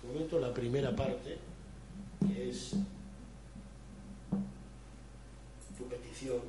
[0.00, 1.38] De momento la primera parte,
[2.26, 2.72] que es
[5.76, 6.40] tu petición,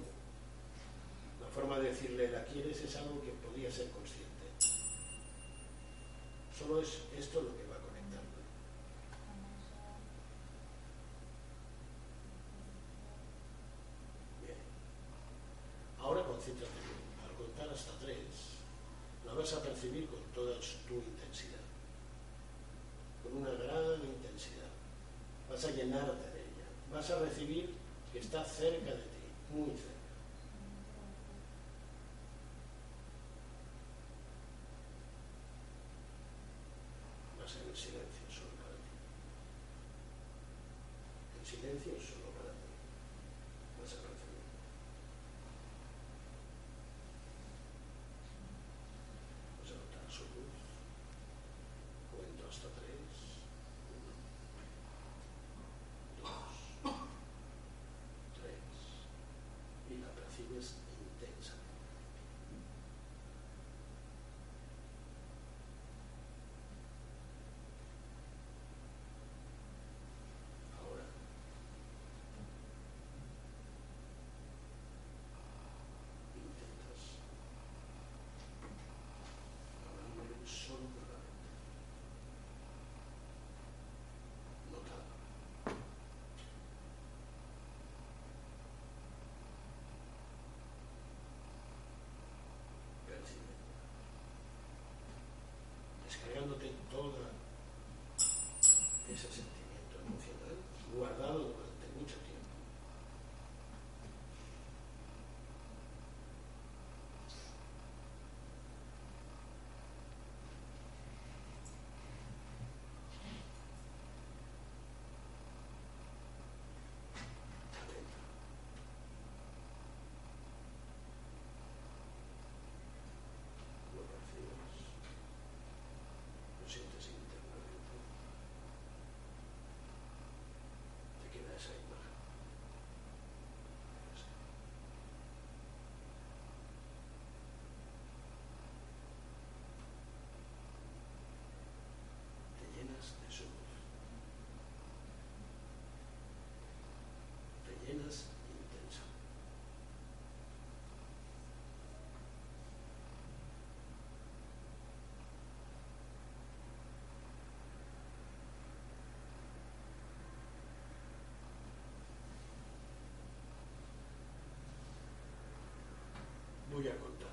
[1.41, 4.31] la forma de decirle la quieres es algo que podría ser consciente.
[6.57, 8.37] Solo es esto lo que va conectando.
[14.41, 14.57] Bien.
[15.99, 17.01] Ahora concéntrate bien.
[17.27, 18.51] Al contar hasta tres,
[19.25, 21.63] la vas a percibir con toda tu intensidad,
[23.23, 24.71] con una gran intensidad.
[25.49, 27.73] Vas a llenarte de ella, vas a recibir
[28.11, 30.01] que está cerca de ti, muy cerca.
[37.51, 38.95] En silencio solo para ti.
[41.37, 42.30] En silencio solo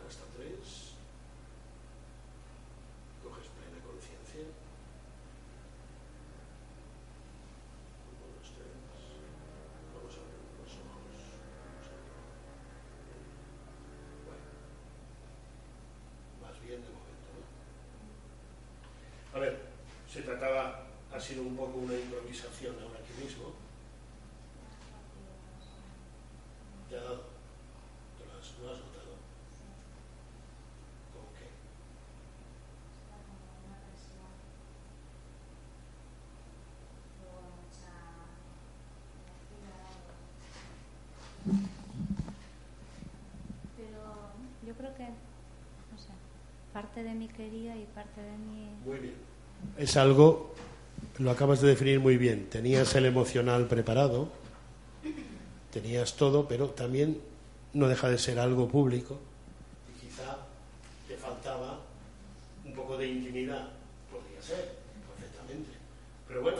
[0.08, 0.96] hasta tres,
[3.22, 4.48] coges plena conciencia,
[8.08, 8.72] uno, dos, tres,
[9.92, 11.12] vamos a abrir los ojos,
[11.44, 11.92] vamos
[14.24, 14.48] bueno,
[16.40, 17.44] más bien de momento, ¿no?
[19.36, 19.60] A ver,
[20.08, 23.52] se trataba, ha sido un poco una improvisación ahora aquí mismo,
[44.88, 45.12] creo que,
[45.92, 46.08] no sé,
[46.72, 48.70] parte de mí quería y parte de mí...
[48.84, 49.14] Muy bien.
[49.76, 50.54] Es algo,
[51.18, 52.48] lo acabas de definir muy bien.
[52.48, 54.28] Tenías el emocional preparado,
[55.72, 57.20] tenías todo, pero también
[57.72, 59.18] no deja de ser algo público.
[59.96, 60.38] Y quizá
[61.08, 61.80] te faltaba
[62.64, 63.68] un poco de intimidad.
[64.10, 64.76] Podría ser,
[65.16, 65.70] perfectamente.
[66.28, 66.58] Pero bueno,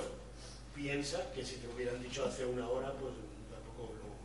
[0.74, 3.12] piensa que si te hubieran dicho hace una hora, pues
[3.50, 4.17] tampoco lo.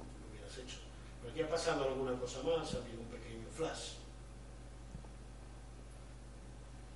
[1.24, 3.94] Pero aquí ha pasado alguna cosa más, ha habido un pequeño flash.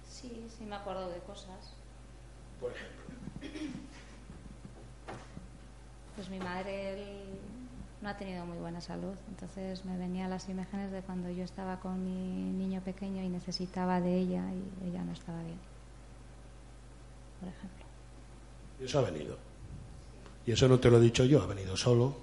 [0.09, 1.73] Sí, sí me acuerdo de cosas.
[2.59, 3.05] Por ejemplo,
[6.15, 7.39] Pues mi madre él,
[8.01, 11.79] no ha tenido muy buena salud, entonces me venían las imágenes de cuando yo estaba
[11.79, 15.59] con mi niño pequeño y necesitaba de ella y ella no estaba bien,
[17.39, 17.85] por ejemplo.
[18.81, 19.37] y eso ha venido.
[20.45, 22.15] Y eso no te lo he dicho yo, ha venido solo,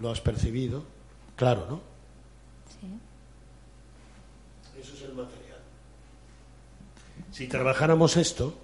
[0.00, 0.84] lo has percibido,
[1.36, 1.80] claro, ¿no?
[2.80, 2.98] Sí.
[4.80, 5.58] Eso es el material.
[7.32, 8.54] Si trabajáramos esto,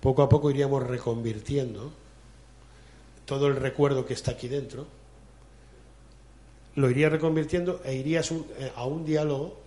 [0.00, 1.92] poco a poco iríamos reconvirtiendo
[3.24, 4.86] todo el recuerdo que está aquí dentro,
[6.76, 9.58] lo iría reconvirtiendo e irías un- eh, a un diálogo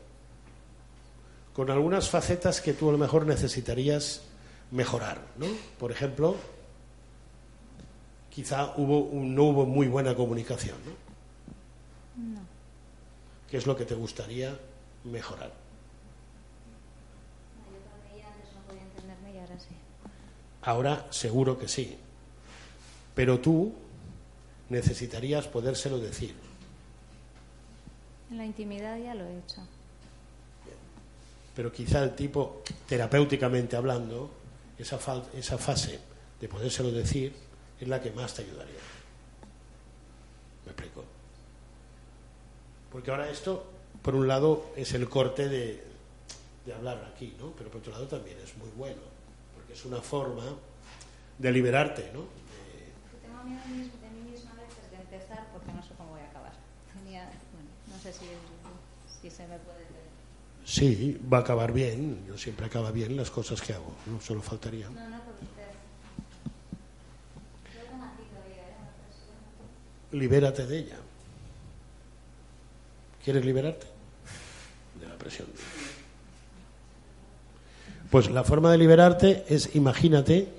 [1.53, 4.21] con algunas facetas que tú a lo mejor necesitarías
[4.71, 5.47] mejorar, ¿no?
[5.77, 6.37] Por ejemplo,
[8.29, 11.10] quizá hubo un- no hubo muy buena comunicación, ¿no?
[12.21, 12.41] No.
[13.49, 14.57] ¿Qué es lo que te gustaría
[15.03, 15.51] mejorar?
[17.65, 19.75] Yo con ella antes no podía entenderme y ahora sí.
[20.61, 21.97] Ahora seguro que sí.
[23.15, 23.73] Pero tú
[24.69, 26.35] necesitarías podérselo decir.
[28.29, 29.61] En la intimidad ya lo he hecho.
[31.55, 34.31] Pero quizá el tipo, terapéuticamente hablando,
[34.77, 34.97] esa,
[35.33, 35.99] esa fase
[36.39, 37.35] de podérselo decir
[37.79, 38.79] es la que más te ayudaría.
[40.65, 41.03] ¿Me explico?
[42.91, 43.65] Porque ahora esto,
[44.01, 45.83] por un lado, es el corte de,
[46.65, 47.51] de hablar aquí, ¿no?
[47.51, 49.01] Pero por otro lado también es muy bueno,
[49.55, 50.43] porque es una forma
[51.37, 52.21] de liberarte, ¿no?
[52.21, 56.21] De- Tengo miedo de mí, misma a veces de empezar porque no sé cómo voy
[56.21, 56.51] a acabar.
[56.93, 57.23] Tenía,
[57.53, 58.25] bueno, no sé si,
[59.21, 59.81] si se me puede.
[60.65, 62.23] Sí, va a acabar bien.
[62.27, 63.95] Yo siempre acaba bien las cosas que hago.
[64.05, 64.89] No solo faltaría.
[64.89, 65.21] No, no
[70.11, 70.97] Libérate de ella.
[73.23, 73.87] ¿Quieres liberarte?
[74.99, 75.47] De la presión.
[78.09, 80.49] Pues la forma de liberarte es, imagínate,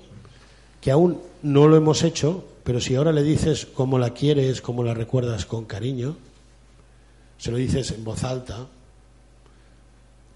[0.81, 4.83] que aún no lo hemos hecho, pero si ahora le dices cómo la quieres, cómo
[4.83, 6.17] la recuerdas con cariño,
[7.37, 8.67] se lo dices en voz alta,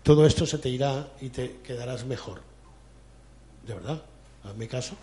[0.03, 2.41] todo esto se te irá y te quedarás mejor.
[3.65, 4.01] ¿De verdad?
[4.43, 4.95] Hazme caso.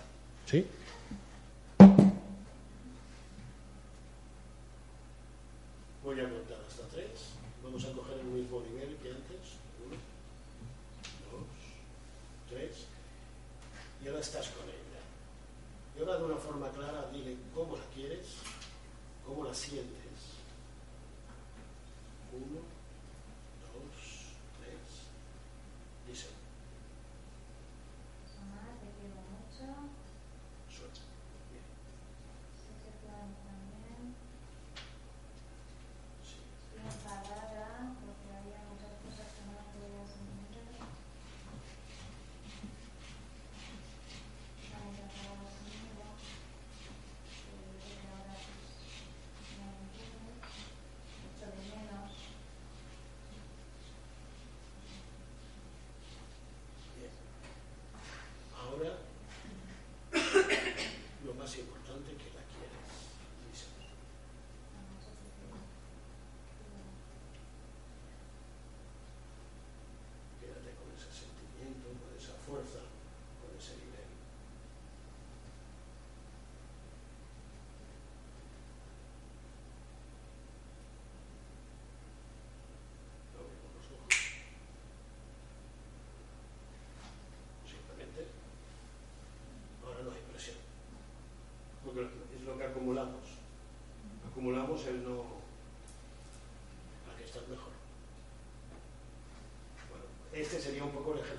[0.46, 0.64] ¿Sí?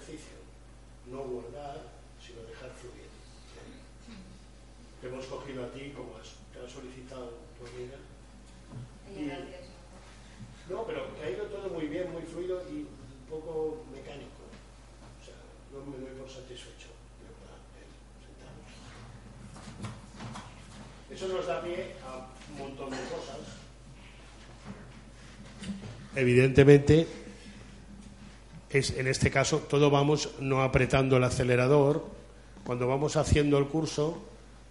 [0.06, 0.38] Ejercicio.
[1.10, 1.82] No guardar,
[2.26, 3.10] sino dejar fluir.
[5.02, 7.98] Te hemos cogido a ti como has, te ha solicitado tu amiga.
[9.10, 10.72] Y-.
[10.72, 14.42] No, pero que ha ido todo muy bien, muy fluido y un poco mecánico.
[15.22, 15.36] O sea,
[15.72, 16.90] no me doy por satisfecho.
[21.12, 23.38] Eso nos da pie a un montón de cosas.
[26.16, 27.25] Evidentemente,
[28.70, 32.06] es, en este caso, todo vamos no apretando el acelerador.
[32.66, 34.22] Cuando vamos haciendo el curso,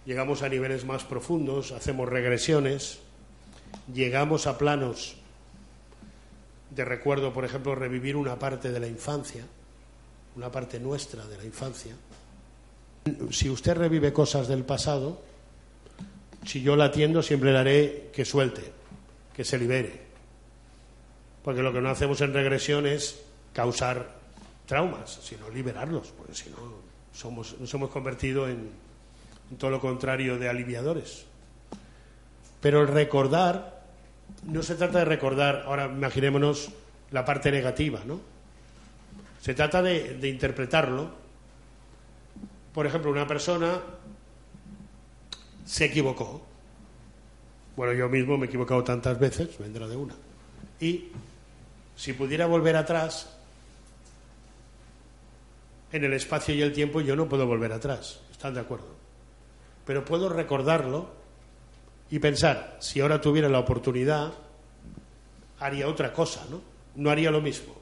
[0.05, 2.99] llegamos a niveles más profundos, hacemos regresiones,
[3.93, 5.15] llegamos a planos
[6.75, 9.43] de recuerdo, por ejemplo, revivir una parte de la infancia,
[10.35, 11.95] una parte nuestra de la infancia.
[13.29, 15.21] Si usted revive cosas del pasado,
[16.45, 18.61] si yo la atiendo, siempre le haré que suelte,
[19.33, 20.01] que se libere.
[21.43, 23.21] Porque lo que no hacemos en regresión es
[23.55, 24.05] causar
[24.67, 26.57] traumas, sino liberarlos, porque si no
[27.13, 28.69] somos, nos hemos convertido en,
[29.57, 31.25] todo lo contrario de aliviadores.
[32.59, 33.83] Pero el recordar
[34.43, 36.69] no se trata de recordar, ahora imaginémonos
[37.11, 38.19] la parte negativa, ¿no?
[39.39, 41.09] Se trata de, de interpretarlo.
[42.73, 43.79] Por ejemplo, una persona
[45.63, 46.41] se equivocó.
[47.77, 50.15] Bueno, yo mismo me he equivocado tantas veces, vendrá de una.
[50.79, 51.11] Y
[51.95, 53.34] si pudiera volver atrás,
[55.95, 58.87] en el espacio y el tiempo yo no puedo volver atrás, ¿están de acuerdo?
[59.85, 61.09] Pero puedo recordarlo
[62.09, 64.33] y pensar, si ahora tuviera la oportunidad,
[65.57, 66.61] haría otra cosa, ¿no?
[66.95, 67.73] No haría lo mismo.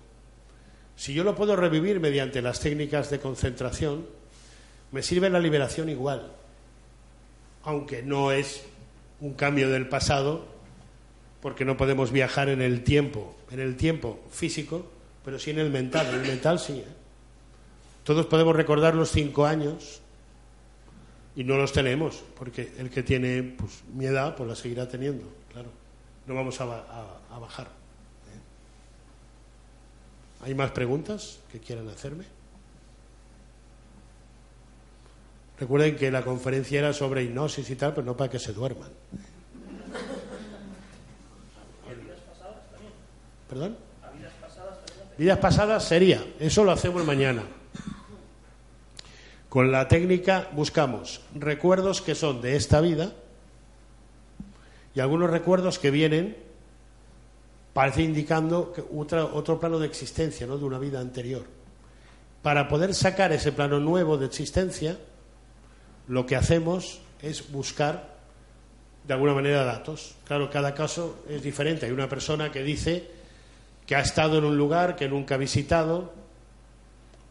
[0.96, 4.06] Si yo lo puedo revivir mediante las técnicas de concentración,
[4.92, 6.34] me sirve la liberación igual,
[7.64, 8.64] aunque no es
[9.22, 10.46] un cambio del pasado,
[11.42, 14.86] porque no podemos viajar en el tiempo, en el tiempo físico,
[15.26, 16.08] pero sí en el mental.
[16.10, 16.74] En el mental sí.
[16.74, 17.03] ¿eh?
[18.04, 20.02] Todos podemos recordar los cinco años
[21.36, 25.26] y no los tenemos, porque el que tiene pues, mi edad, pues la seguirá teniendo,
[25.52, 25.70] claro.
[26.28, 27.68] No vamos a, ba- a- a bajar.
[27.68, 28.40] ¿eh?
[30.46, 32.26] ¿Hay más preguntas que quieran hacerme?
[35.60, 38.90] Recuerden que la conferencia era sobre hipnosis y tal, pero no para que se duerman.
[43.50, 43.78] ¿Perdón?
[45.18, 47.44] Vidas pasadas sería, eso lo hacemos mañana.
[49.54, 53.12] Con la técnica buscamos recuerdos que son de esta vida
[54.96, 56.36] y algunos recuerdos que vienen,
[57.72, 60.58] parece indicando otra- otro plano de existencia, ¿no?
[60.58, 61.44] de una vida anterior.
[62.42, 64.98] Para poder sacar ese plano nuevo de existencia,
[66.08, 68.10] lo que hacemos es buscar
[69.08, 70.16] de alguna manera datos.
[70.26, 71.86] Claro, cada caso es diferente.
[71.86, 73.08] Hay una persona que dice
[73.86, 76.23] que ha estado en un lugar que nunca ha visitado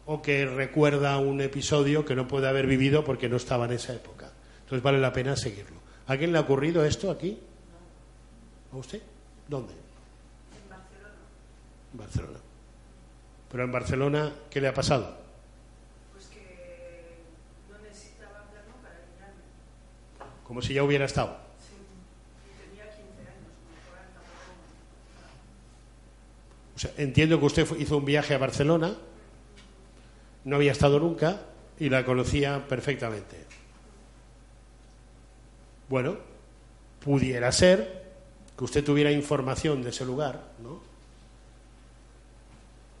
[0.05, 3.93] o que recuerda un episodio que no puede haber vivido porque no estaba en esa
[3.93, 4.31] época.
[4.63, 5.77] Entonces vale la pena seguirlo.
[6.07, 7.39] ¿A alguien le ha ocurrido esto aquí?
[8.71, 9.01] ¿A usted?
[9.47, 9.73] ¿Dónde?
[9.73, 11.15] En Barcelona,
[11.93, 12.39] En Barcelona.
[13.49, 15.17] Pero en Barcelona, ¿qué le ha pasado?
[16.11, 17.19] pues que
[17.71, 19.43] no necesitaba plano para guiarme.
[20.43, 21.37] Como si ya hubiera estado.
[21.59, 21.75] Sí.
[22.45, 24.51] Y tenía 15 años, como ahora tampoco.
[26.75, 28.97] O sea, entiendo que usted hizo un viaje a Barcelona,
[30.45, 31.41] no había estado nunca
[31.79, 33.37] y la conocía perfectamente.
[35.89, 36.17] Bueno,
[37.03, 38.03] pudiera ser
[38.57, 40.79] que usted tuviera información de ese lugar, ¿no?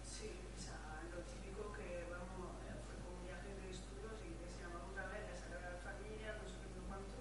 [0.03, 4.33] Sí, o sea, lo típico que vamos, eh, fue como un viaje de estudios y
[4.35, 7.17] que se llamaba una vez a sacar a la familia, no sé qué, cuánto.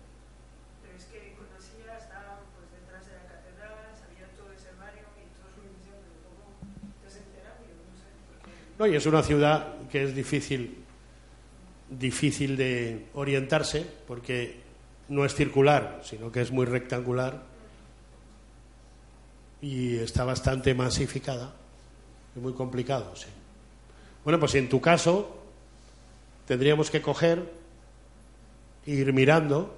[0.82, 5.28] Pero es que conocía, estaba pues detrás de la catedral, sabía todo ese barrio y
[5.36, 6.56] todos me decían, pero ¿cómo
[7.06, 7.60] enterado?
[7.64, 8.50] Y yo no sé, porque
[8.80, 10.78] No, y es una ciudad que es difícil,
[11.90, 14.56] difícil de orientarse porque
[15.10, 17.42] no es circular, sino que es muy rectangular
[19.60, 21.52] y está bastante masificada.
[22.34, 23.26] Es muy complicado, sí.
[24.24, 25.44] Bueno, pues en tu caso
[26.46, 27.52] tendríamos que coger
[28.86, 29.76] e ir mirando.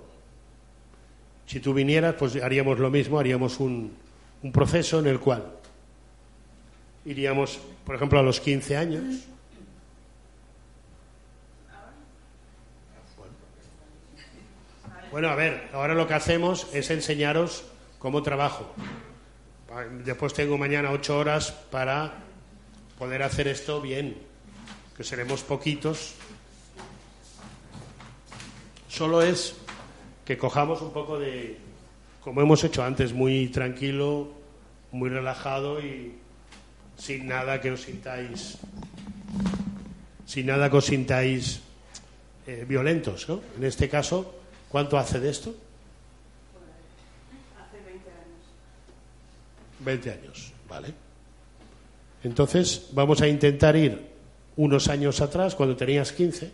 [1.46, 3.92] Si tú vinieras, pues haríamos lo mismo, haríamos un,
[4.44, 5.44] un proceso en el cual
[7.04, 9.33] iríamos, por ejemplo, a los 15 años.
[15.14, 17.62] Bueno, a ver, ahora lo que hacemos es enseñaros
[18.00, 18.74] cómo trabajo.
[20.04, 22.14] Después tengo mañana ocho horas para
[22.98, 24.16] poder hacer esto bien,
[24.96, 26.14] que seremos poquitos.
[28.88, 29.54] Solo es
[30.24, 31.58] que cojamos un poco de,
[32.20, 34.32] como hemos hecho antes, muy tranquilo,
[34.90, 36.16] muy relajado y
[36.96, 38.58] sin nada que os sintáis,
[40.26, 41.60] sin nada que os sintáis
[42.48, 43.40] eh, violentos, ¿no?
[43.56, 44.40] En este caso,
[44.74, 45.54] ¿cuánto hace de esto?
[47.56, 48.42] Hace 20 años.
[49.78, 50.92] 20 años, ¿vale?
[52.24, 54.04] Entonces, vamos a intentar ir
[54.56, 56.50] unos años atrás, cuando tenías 15.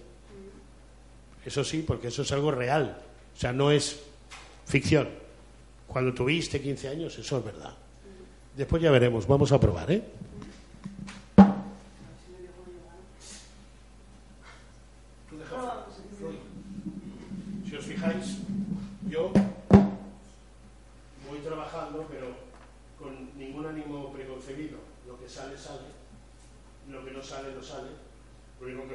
[1.46, 2.98] Eso sí, porque eso es algo real.
[3.34, 3.98] O sea, no es
[4.66, 5.08] ficción.
[5.86, 7.72] Cuando tuviste 15 años, eso es verdad.
[8.54, 10.02] Después ya veremos, vamos a probar, ¿eh?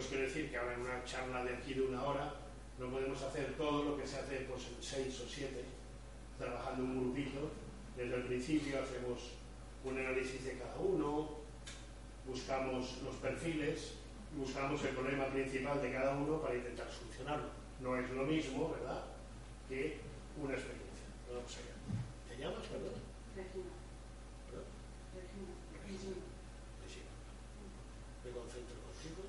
[0.06, 2.32] Os quiero decir que ahora en una charla de aquí de una hora
[2.78, 5.66] no podemos hacer todo lo que se hace pues, en seis o siete,
[6.38, 7.50] trabajando un grupito.
[7.98, 9.34] Desde el principio hacemos
[9.84, 11.42] un análisis de cada uno,
[12.28, 13.94] buscamos los perfiles,
[14.38, 17.50] buscamos el problema principal de cada uno para intentar solucionarlo.
[17.82, 19.06] No es lo mismo, ¿verdad?,
[19.68, 19.98] que
[20.38, 21.08] una experiencia.
[21.34, 21.74] Vamos allá.
[22.30, 23.02] ¿Te llamas, perdón?
[23.36, 23.74] Regina.
[24.52, 24.70] ¿Perdón?
[25.18, 25.54] Regina.
[25.82, 26.16] Regina.
[26.84, 27.12] Regina.
[28.24, 29.24] Me concentro contigo.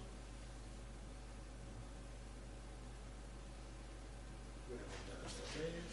[4.66, 5.86] Voy a contar hasta tres.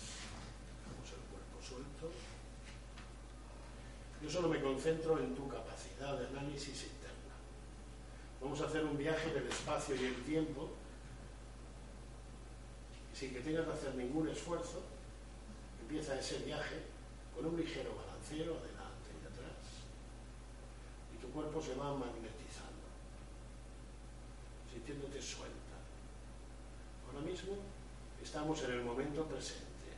[0.82, 2.10] Dejamos el cuerpo suelto.
[4.22, 7.36] Yo solo me concentro en tu capacidad de análisis interna.
[8.42, 10.72] Vamos a hacer un viaje del espacio y el tiempo
[13.14, 14.82] sin que tengas que hacer ningún esfuerzo.
[15.80, 16.82] Empieza ese viaje
[17.36, 19.86] con un ligero balanceo adelante y atrás
[21.14, 22.90] y tu cuerpo se va magnetizando,
[24.74, 25.78] sintiéndote suelta.
[27.06, 27.54] Ahora mismo
[28.20, 29.94] estamos en el momento presente.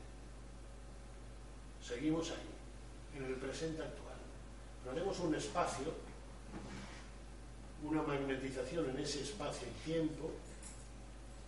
[1.82, 4.05] Seguimos ahí, en el presente actual.
[4.86, 5.92] Pero haremos un espacio,
[7.84, 10.30] una magnetización en ese espacio y tiempo,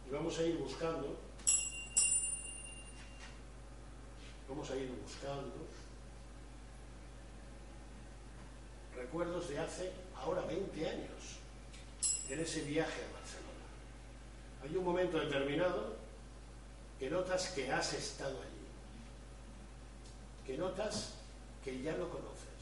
[0.07, 1.15] y vamos a ir buscando,
[4.49, 5.53] vamos a ir buscando
[8.95, 11.37] recuerdos de hace ahora 20 años,
[12.29, 14.63] en ese viaje a Barcelona.
[14.63, 15.95] Hay un momento determinado
[16.97, 18.65] que notas que has estado allí,
[20.47, 21.13] que notas
[21.63, 22.56] que ya lo conoces.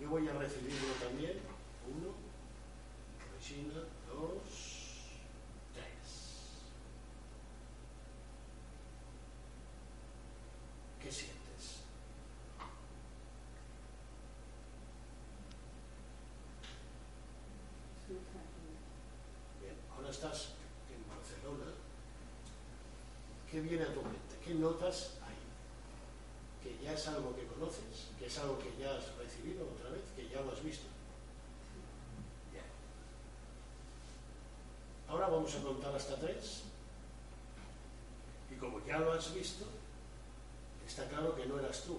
[0.00, 1.38] Yo voy a recibirlo también.
[1.86, 2.14] Uno,
[3.36, 3.74] Regina,
[4.08, 4.42] dos,
[5.72, 6.64] tres.
[11.02, 11.82] ¿Qué sientes?
[18.00, 18.80] Estoy tranquila.
[19.60, 20.54] Bien, ahora estás
[20.90, 21.72] en Barcelona.
[23.50, 24.36] ¿Qué viene a tu mente?
[24.44, 25.34] ¿Qué notas ahí?
[26.62, 30.02] Que ya es algo que conoces, que es algo que ya has recibido otra vez,
[30.16, 30.86] que ya lo has visto.
[32.50, 32.64] Bien.
[35.08, 36.62] Ahora vamos a contar hasta tres.
[38.50, 39.64] Y como ya lo has visto,
[40.86, 41.98] está claro que no eras tú.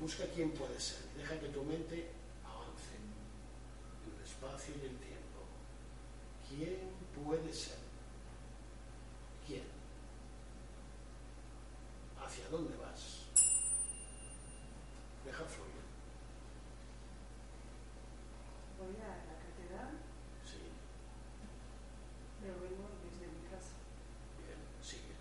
[0.00, 1.00] Busca quién puede ser.
[1.16, 2.10] Deja que tu mente
[2.44, 5.40] avance en el espacio y el tiempo.
[6.48, 6.78] ¿Quién
[7.24, 7.78] puede ser?
[9.46, 9.64] ¿Quién?
[12.24, 13.20] ¿Hacia dónde vas?
[15.24, 15.74] Deja fluir.
[18.78, 19.98] Voy a la catedral,
[20.44, 20.60] Sí,
[22.42, 23.72] pero vengo desde mi casa.
[24.36, 25.16] bien, sigue.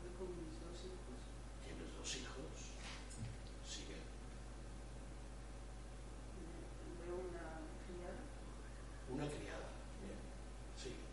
[0.00, 1.18] Voy con mis dos hijos.
[1.64, 2.56] Tienes dos hijos.
[3.68, 4.00] Sigue.
[4.00, 4.08] eh,
[7.04, 8.24] Veo una criada.
[9.12, 9.68] Una criada.
[10.00, 10.16] Bien,
[10.80, 11.04] sigue.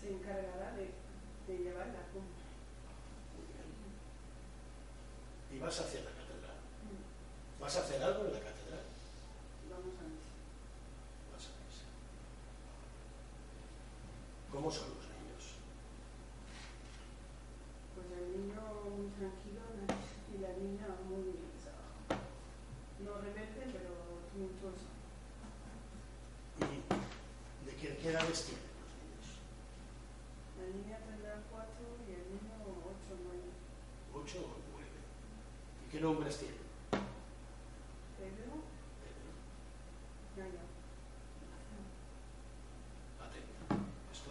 [0.00, 0.90] Se encargará de,
[1.48, 2.46] de llevar la compra.
[3.38, 3.70] Muy bien.
[5.52, 6.58] Y vas hacia la catedral.
[7.58, 8.84] ¿Vas a hacer algo en la catedral?
[9.72, 10.36] Vamos a misa.
[11.32, 11.88] Vas a misa.
[14.52, 15.44] ¿Cómo son los niños?
[17.96, 19.64] Pues el niño muy tranquilo
[20.28, 21.40] y la niña muy
[23.00, 24.92] no rebelde, pero tumultuosa.
[26.60, 29.26] ¿Y de qué, qué edades tienen los niños?
[30.60, 33.48] La niña tendrá cuatro y el niño ocho, nueve.
[34.12, 34.71] ¿Ocho o nueve?
[35.92, 36.56] ¿Y qué nombres tienen?
[38.16, 38.64] Pedro,
[38.96, 39.28] Pedro,
[40.38, 40.64] Yaya.
[43.20, 43.76] atento.
[44.10, 44.30] Esto.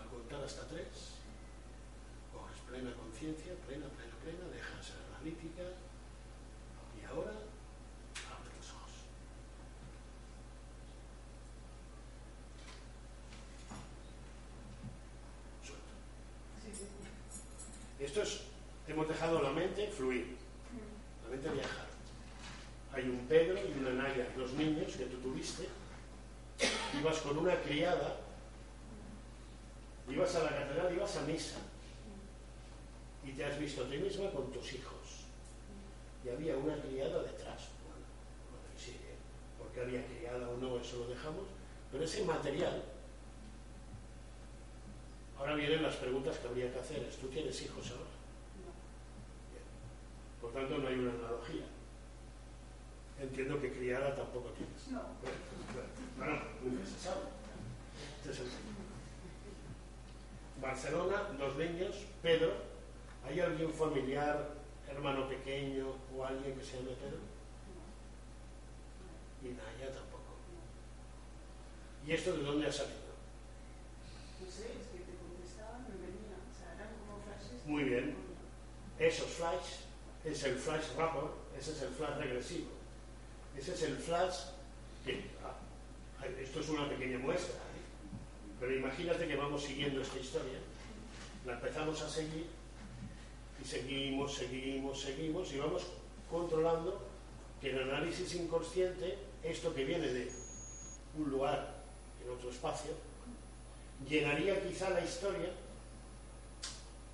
[0.00, 1.20] Al contar hasta tres,
[2.32, 5.76] coges plena conciencia, plena, plena, plena, dejas ser analítica
[6.98, 8.92] y ahora abre los ojos.
[15.62, 15.92] Suelta.
[16.62, 16.86] Sí, sí.
[18.02, 18.43] Esto es,
[18.86, 20.36] hemos dejado la mente fluir.
[21.30, 21.86] literalmente viajar.
[22.92, 25.68] Hay un Pedro y una Naya, dos niños que tú tuviste,
[27.00, 28.20] ibas con una criada,
[30.08, 31.58] ibas a la catedral, ibas a misa,
[33.24, 35.24] y te has visto a ti misma con tus hijos.
[36.24, 37.68] Y había una criada detrás.
[37.82, 38.06] Bueno,
[38.50, 39.16] bueno, sigue,
[39.58, 41.48] porque había criada o no, eso lo dejamos,
[41.90, 42.82] pero ese material.
[45.36, 47.10] Ahora vienen las preguntas que habría que hacer.
[47.20, 48.13] ¿Tú tienes hijos ahora?
[50.54, 51.66] Tanto, no hay una analogía.
[53.20, 54.86] Entiendo que criada tampoco tienes.
[54.88, 55.02] No.
[56.16, 57.22] Bueno, nunca se sabe.
[58.18, 58.74] Este es el tema.
[60.62, 62.52] Barcelona, dos niños, Pedro.
[63.26, 64.54] ¿Hay algún familiar,
[64.88, 67.18] hermano pequeño o alguien que se llame Pedro?
[69.42, 70.38] Y Naya tampoco.
[72.06, 73.14] ¿Y esto de dónde ha salido?
[74.40, 76.38] No sé, es que te contestaba, me venía.
[76.38, 77.66] O sea, eran como frases.
[77.66, 78.14] Muy bien.
[79.00, 79.83] Esos flash
[80.24, 82.68] es el flash rapport, ese es el flash regresivo.
[83.56, 84.36] Ese es el flash
[85.04, 85.30] que.
[85.44, 87.84] ah, esto es una pequeña muestra, ¿eh?
[88.58, 90.58] pero imagínate que vamos siguiendo esta historia,
[91.44, 92.46] la empezamos a seguir
[93.62, 95.82] y seguimos, seguimos, seguimos y vamos
[96.30, 97.06] controlando
[97.60, 100.32] que el análisis inconsciente, esto que viene de
[101.18, 101.74] un lugar
[102.24, 102.92] en otro espacio,
[104.08, 105.50] llenaría quizá la historia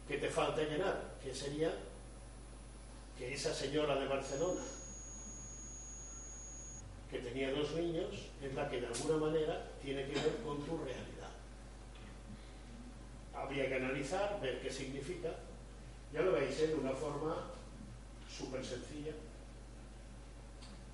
[0.09, 1.73] que te falta llenar, que sería
[3.21, 4.63] que esa señora de Barcelona,
[7.11, 10.79] que tenía dos niños, es la que de alguna manera tiene que ver con tu
[10.79, 11.29] realidad.
[13.35, 15.29] Habría que analizar, ver qué significa.
[16.15, 16.69] Ya lo veis, ¿eh?
[16.69, 17.51] de una forma
[18.27, 19.13] súper sencilla,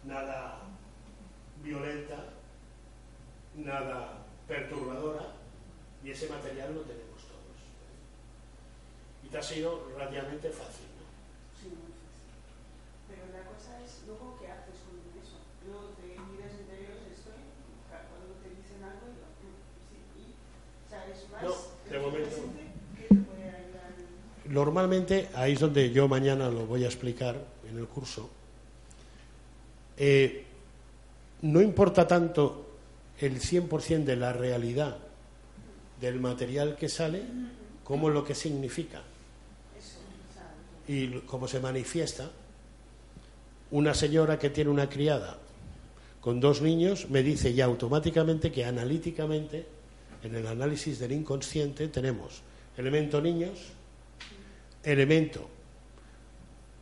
[0.03, 0.63] nada
[1.63, 2.25] violenta,
[3.55, 5.29] nada perturbadora,
[6.03, 7.61] y ese material lo tenemos todos.
[9.23, 11.07] Y te ha sido relativamente fácil, ¿no?
[11.61, 12.07] Sí, muy fácil.
[13.09, 15.39] Pero la cosa es luego qué haces con eso.
[15.67, 17.39] Luego te miras interiores, estoy,
[17.89, 19.57] cuando te dicen algo, y lo, mm,
[19.91, 21.43] sí, y, o sea, es más.
[21.43, 21.55] No,
[21.91, 22.63] de momento presente
[22.97, 23.91] que te puede ayudar.
[24.47, 27.37] en- Normalmente, ahí es donde yo mañana lo voy a explicar
[27.69, 28.31] en el curso,
[29.97, 30.45] eh,
[31.43, 32.67] no importa tanto
[33.19, 34.97] el 100% de la realidad
[36.01, 37.23] del material que sale
[37.83, 39.01] como lo que significa
[40.89, 42.31] y cómo se manifiesta.
[43.71, 45.39] Una señora que tiene una criada
[46.21, 49.67] con dos niños me dice ya automáticamente que analíticamente,
[50.23, 52.43] en el análisis del inconsciente, tenemos
[52.77, 53.59] elemento niños,
[54.83, 55.49] elemento,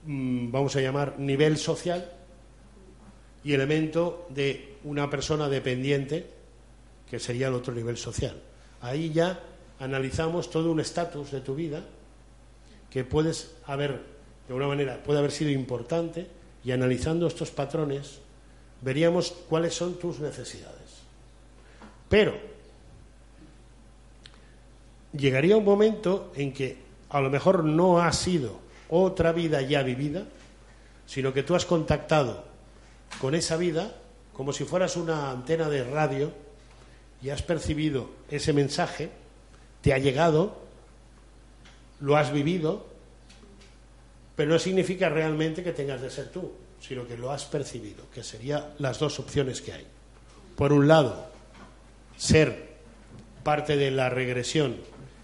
[0.07, 2.11] mm, vamos a llamar nivel social,
[3.45, 6.27] y elemento de una persona dependiente,
[7.09, 8.41] que sería el otro nivel social.
[8.81, 9.39] Ahí ya
[9.79, 11.85] analizamos todo un estatus de tu vida
[12.91, 16.27] que puedes haber, de alguna manera, puede haber sido importante
[16.65, 18.21] y analizando estos patrones
[18.81, 21.03] veríamos cuáles son tus necesidades.
[22.09, 22.35] Pero
[25.13, 26.77] llegaría un momento en que
[27.11, 28.59] a lo mejor no ha sido
[28.89, 30.25] otra vida ya vivida,
[31.07, 32.45] sino que tú has contactado
[33.21, 33.95] con esa vida
[34.33, 36.33] como si fueras una antena de radio
[37.23, 39.11] y has percibido ese mensaje,
[39.81, 40.59] te ha llegado,
[42.01, 42.87] lo has vivido,
[44.37, 48.23] pero no significa realmente que tengas de ser tú, sino que lo has percibido, que
[48.23, 49.87] serían las dos opciones que hay.
[50.57, 51.27] Por un lado,
[52.17, 52.75] ser
[53.43, 54.77] parte de la regresión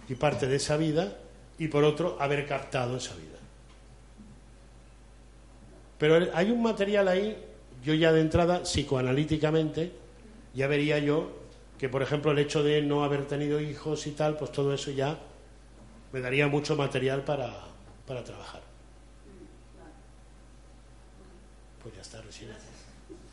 [0.08, 1.16] y parte de esa vida,
[1.58, 3.26] y por otro, haber captado esa vida.
[5.98, 7.36] Pero hay un material ahí,
[7.84, 9.92] yo ya de entrada, psicoanalíticamente,
[10.54, 11.30] ya vería yo
[11.78, 14.90] que, por ejemplo, el hecho de no haber tenido hijos y tal, pues todo eso
[14.90, 15.18] ya
[16.12, 17.52] me daría mucho material para,
[18.06, 18.69] para trabajar.
[21.82, 22.56] Pues ya está, Resina.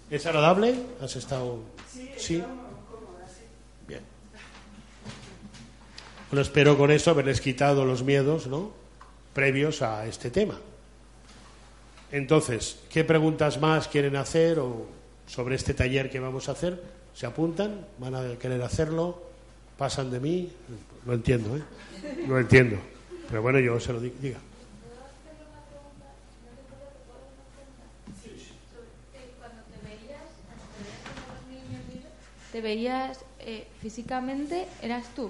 [0.10, 0.76] ¿Es agradable?
[1.02, 1.60] ¿Has estado...?
[1.92, 2.40] Sí, Sí.
[2.40, 3.26] cómoda.
[3.88, 4.02] Bien.
[6.30, 8.72] Bueno, espero con eso haberles quitado los miedos, ¿no?
[9.34, 10.58] Previos a este tema.
[12.12, 14.88] Entonces, ¿qué preguntas más quieren hacer o
[15.28, 16.82] sobre este taller que vamos a hacer?
[17.14, 17.86] ¿Se apuntan?
[17.98, 19.24] ¿Van a querer hacerlo?
[19.78, 20.50] ¿Pasan de mí?
[21.06, 21.64] Lo entiendo, ¿eh?
[22.28, 22.78] Lo entiendo.
[23.30, 24.16] Pero bueno, yo se lo digo.
[24.22, 24.40] Diga.
[29.40, 32.08] Cuando te veías, cuando te veías con los niños y eso,
[32.58, 35.30] te veías eh, físicamente, eras tú.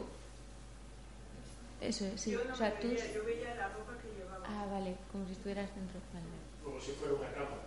[1.82, 2.32] Eso es, sí.
[2.32, 2.88] Yo no o sea, tú.
[2.88, 4.46] veía, yo veía la ropa que llevaba.
[4.48, 6.00] Ah, vale, como si estuvieras dentro.
[6.14, 6.26] Vale.
[6.64, 7.58] Como si fuera una capa.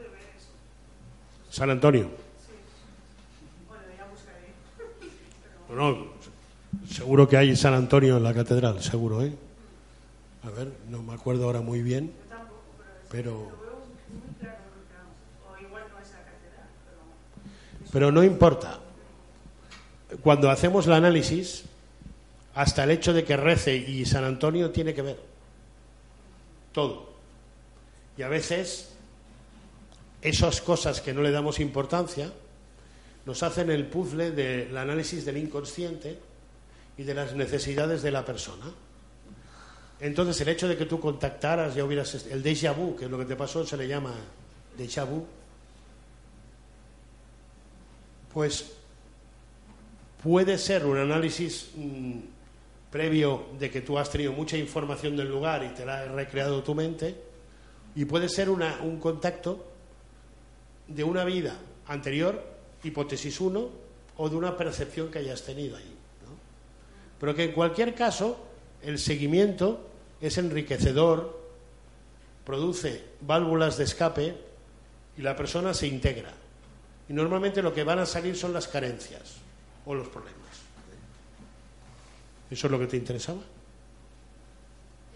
[0.03, 0.51] de ver eso.
[1.51, 2.11] San Antonio.
[2.45, 2.53] Sí.
[3.69, 4.53] Bueno, ya buscaré.
[5.69, 6.07] Pero, No, no,
[6.91, 9.33] seguro que hay San Antonio en la catedral, seguro, ¿eh?
[10.45, 12.61] A ver, no me acuerdo ahora muy bien, yo tampoco,
[13.11, 13.77] pero, pero, lo veo
[14.15, 15.09] muy claro, muy claro.
[15.43, 16.71] O igual no es la catedral,
[17.93, 18.11] pero...
[18.13, 18.81] no importa.
[20.23, 21.65] Cuando hacemos el análisis,
[22.55, 25.19] hasta el hecho de que rece y San Antonio tiene que ver.
[26.73, 27.11] Todo.
[28.17, 28.93] Y a veces,
[30.23, 32.33] esas cosas que no le damos importancia,
[33.27, 36.19] nos hacen el puzzle del análisis del inconsciente
[36.97, 38.73] y de las necesidades de la persona.
[40.01, 42.27] Entonces, el hecho de que tú contactaras, ya hubieras.
[42.27, 44.15] El déjà vu, que es lo que te pasó, se le llama
[44.79, 45.27] déjà vu,
[48.37, 48.71] pues
[50.23, 52.19] puede ser un análisis mm,
[52.91, 56.63] previo de que tú has tenido mucha información del lugar y te la has recreado
[56.63, 57.17] tu mente,
[57.95, 59.65] y puede ser un contacto
[60.87, 61.57] de una vida
[61.87, 62.45] anterior,
[62.85, 63.71] hipótesis 1,
[64.19, 65.97] o de una percepción que hayas tenido ahí.
[67.19, 68.37] Pero que en cualquier caso
[68.83, 69.89] el seguimiento
[70.21, 71.41] es enriquecedor,
[72.45, 74.37] produce válvulas de escape
[75.17, 76.35] y la persona se integra.
[77.09, 79.37] Y normalmente lo que van a salir son las carencias
[79.85, 80.37] o los problemas.
[82.51, 83.41] ¿Eso es lo que te interesaba?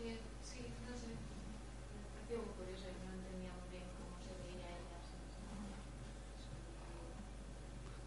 [0.04, 1.06] Eh, sí, no sé.
[1.94, 4.98] Me pareció muy curioso y no entendía muy bien cómo se veía ella.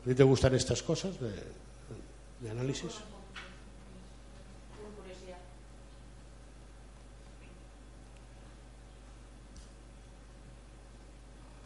[0.02, 1.32] ¿A ti te gustan estas cosas de,
[2.42, 2.92] de análisis?
[4.76, 5.40] Por curiosidad.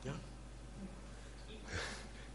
[0.06, 0.14] ¿Ya?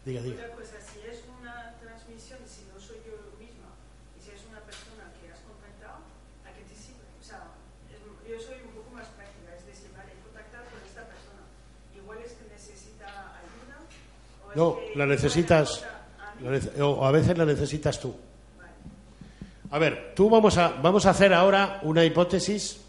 [0.05, 0.35] Diga, diga.
[0.43, 3.71] Otra cosa, si es una transmisión, si no soy yo misma,
[4.15, 6.03] y si es una persona que has contactado,
[6.43, 7.07] ¿a qué te sirve?
[7.19, 7.47] O sea,
[7.87, 11.43] es- yo soy un poco más práctica, es decir, vale, he contactado con esta persona.
[11.95, 13.07] Igual es que necesita
[13.39, 13.75] ayuda,
[14.43, 15.85] o es No, que la necesitas,
[16.43, 18.11] la nece- o a veces la necesitas tú.
[18.59, 18.75] vale.
[19.71, 22.81] A ver, tú vamos a, vamos a hacer ahora una hipótesis.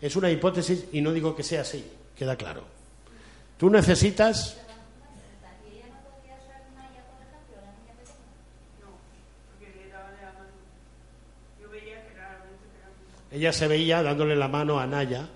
[0.00, 1.82] Es una hipótesis y no digo que sea así,
[2.14, 2.62] queda claro.
[3.58, 4.58] Tú necesitas,
[5.64, 8.28] ¿Y ella no podía ser Maya, por ejemplo, la niña pequeña?
[8.84, 8.90] No,
[9.48, 10.52] porque le daba la mano.
[11.60, 15.28] Yo veía que realmente que era mi- ella se veía dándole la mano a Naya.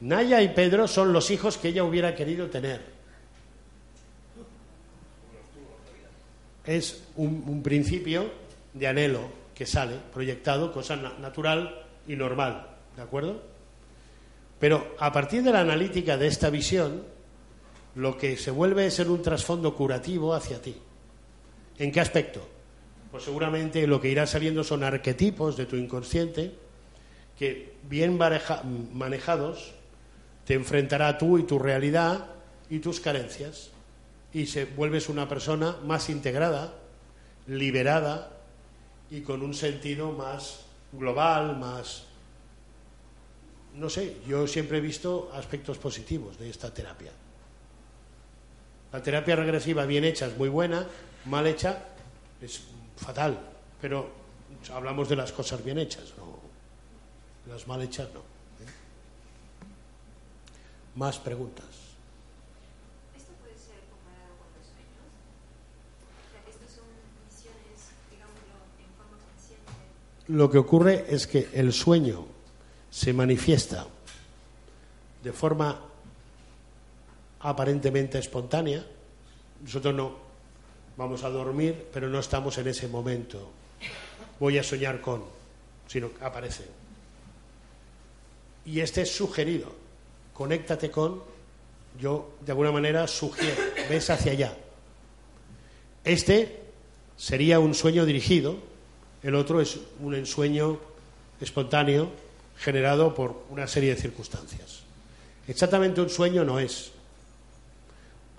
[0.00, 2.80] Naya y Pedro son los hijos que ella hubiera querido tener.
[6.66, 8.32] Es un, principio
[8.74, 9.20] de anhelo
[9.54, 12.66] que sale proyectado, cosa na- natural y normal,
[12.96, 13.40] ¿de acuerdo?
[14.58, 17.04] Pero a partir de la analítica de esta visión,
[17.94, 20.76] lo que se vuelve es en un trasfondo curativo hacia ti.
[21.78, 22.57] ¿En qué aspecto?
[23.10, 26.52] Pues seguramente lo que irá saliendo son arquetipos de tu inconsciente
[27.38, 29.72] que, bien maneja- manejados,
[30.44, 32.26] te enfrentará a tú y tu realidad
[32.68, 33.70] y tus carencias.
[34.34, 36.74] Y se vuelves una persona más integrada,
[37.46, 38.30] liberada
[39.10, 42.04] y con un sentido más global, más...
[43.74, 47.12] No sé, yo siempre he visto aspectos positivos de esta terapia.
[48.92, 50.86] La terapia regresiva bien hecha es muy buena,
[51.26, 51.84] mal hecha
[52.42, 52.62] es
[52.98, 53.38] fatal,
[53.80, 54.10] pero
[54.74, 56.48] hablamos de las cosas bien hechas, no
[57.48, 58.20] las mal hechas no.
[58.20, 58.70] ¿eh?
[60.96, 61.64] Más preguntas.
[63.16, 65.08] ¿Esto puede ser comparado con los sueños?
[66.12, 66.84] O sea, que estas son
[67.26, 69.72] visiones, digámoslo, en forma consciente.
[70.28, 72.26] Lo que ocurre es que el sueño
[72.90, 73.86] se manifiesta
[75.22, 75.80] de forma
[77.40, 78.84] aparentemente espontánea.
[79.62, 80.27] Nosotros no
[80.98, 83.48] vamos a dormir, pero no estamos en ese momento.
[84.40, 85.22] Voy a soñar con,
[85.86, 86.64] sino que aparece.
[88.66, 89.72] Y este es sugerido.
[90.34, 91.22] Conéctate con,
[91.98, 94.56] yo de alguna manera sugiero, ves hacia allá.
[96.04, 96.62] Este
[97.16, 98.56] sería un sueño dirigido,
[99.22, 100.78] el otro es un ensueño
[101.40, 102.10] espontáneo
[102.58, 104.80] generado por una serie de circunstancias.
[105.46, 106.90] Exactamente un sueño no es,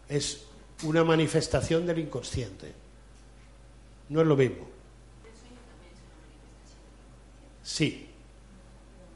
[0.10, 0.49] es
[0.84, 2.72] una manifestación del inconsciente.
[4.10, 4.68] No es lo mismo.
[7.64, 8.08] Sí,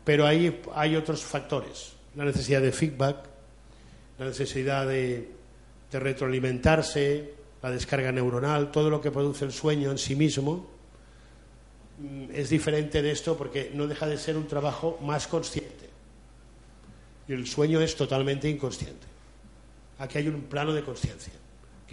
[0.04, 1.94] pero ahí hay otros factores.
[2.16, 3.18] La necesidad de feedback,
[4.20, 5.32] la necesidad de,
[5.92, 10.70] de retroalimentarse, la descarga neuronal, todo lo que produce el sueño en sí mismo
[11.98, 15.90] mm, es diferente de esto porque no deja de ser un trabajo más consciente.
[17.28, 19.08] Y el sueño es totalmente inconsciente.
[19.98, 21.34] Aquí hay un plano de conciencia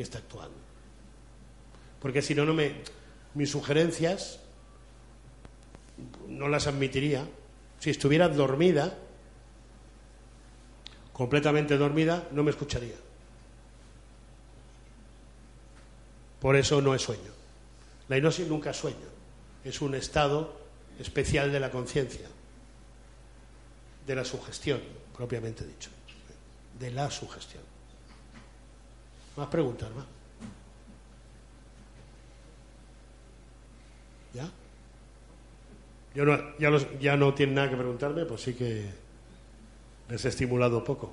[0.00, 0.56] que está actuando.
[2.00, 2.72] Porque si no, no me.
[3.34, 4.40] Mis sugerencias
[6.26, 7.28] no las admitiría.
[7.78, 8.96] Si estuviera dormida,
[11.12, 12.96] completamente dormida, no me escucharía.
[16.40, 17.32] Por eso no es sueño.
[18.08, 18.96] La hipnosis nunca es sueño.
[19.62, 20.58] Es un estado
[20.98, 22.26] especial de la conciencia,
[24.06, 24.80] de la sugestión,
[25.14, 25.90] propiamente dicho.
[26.78, 27.69] De la sugestión.
[29.40, 30.04] Más preguntas, más.
[34.34, 34.50] ¿Ya?
[36.14, 38.90] Yo no, ya, los- ya no tienen nada que preguntarme, pues sí que
[40.10, 41.10] les he estimulado poco.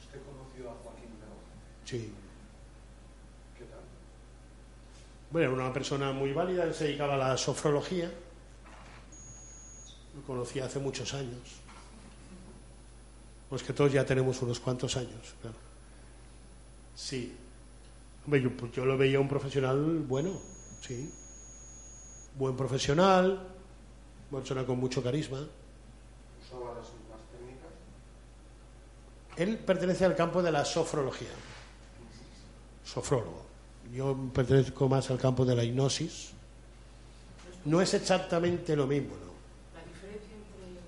[0.00, 1.30] ¿Usted conoció a Joaquín Grau?
[1.84, 2.12] Sí.
[3.56, 3.78] ¿Qué tal?
[5.30, 8.10] Bueno, era una persona muy válida, él se dedicaba a la sofrología.
[10.16, 11.60] Lo conocí hace muchos años.
[13.48, 15.56] Pues que todos ya tenemos unos cuantos años, claro.
[16.96, 17.36] Sí.
[18.24, 20.40] Hombre, yo, pues yo lo veía un profesional bueno,
[20.80, 21.12] sí.
[22.36, 23.46] Buen profesional,
[24.30, 25.38] una persona con mucho carisma.
[25.38, 27.70] ¿Usaba las mismas técnicas?
[29.36, 31.28] Él pertenece al campo de la sofrología.
[32.84, 33.44] Sofrólogo.
[33.92, 36.30] Yo pertenezco más al campo de la hipnosis.
[37.66, 39.32] No es exactamente lo mismo, ¿no?
[39.74, 40.80] La diferencia entre,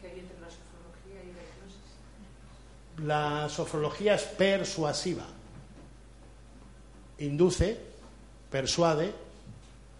[0.00, 3.06] que hay entre la sofrología y la hipnosis.
[3.06, 5.26] La sofrología es persuasiva.
[7.20, 7.78] Induce,
[8.50, 9.12] persuade,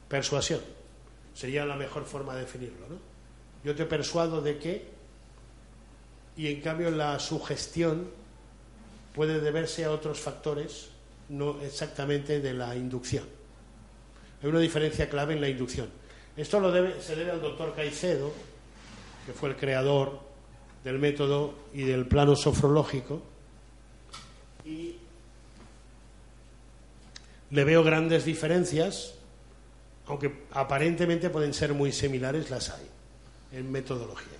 [0.09, 0.61] persuasión.
[1.35, 2.97] Sería la mejor forma de definirlo, ¿no?
[3.62, 4.89] Yo te persuado de que,
[6.37, 8.11] y en cambio la sugestión
[9.14, 10.89] puede deberse a otros factores,
[11.29, 13.25] no exactamente de la inducción.
[14.43, 15.89] Hay una diferencia clave en la inducción.
[16.37, 18.33] Esto lo debe, se debe al doctor Caicedo,
[19.27, 20.21] que fue el creador
[20.83, 23.23] del método y del plano sofrológico,
[24.64, 24.97] y
[27.51, 29.15] le veo grandes diferencias,
[30.07, 32.87] aunque aparentemente pueden ser muy similares, las hay
[33.53, 34.39] en metodología.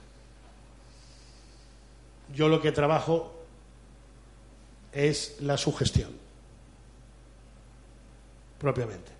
[2.35, 3.35] Yo lo que trabajo
[4.93, 6.11] es la sugestión,
[8.59, 9.11] propiamente.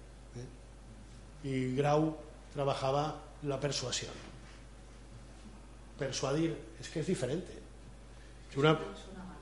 [1.45, 1.49] ¿eh?
[1.49, 2.17] Y Grau
[2.55, 4.13] trabajaba la persuasión.
[5.99, 7.53] Persuadir es que es diferente.
[8.57, 9.37] Una- Suena mal.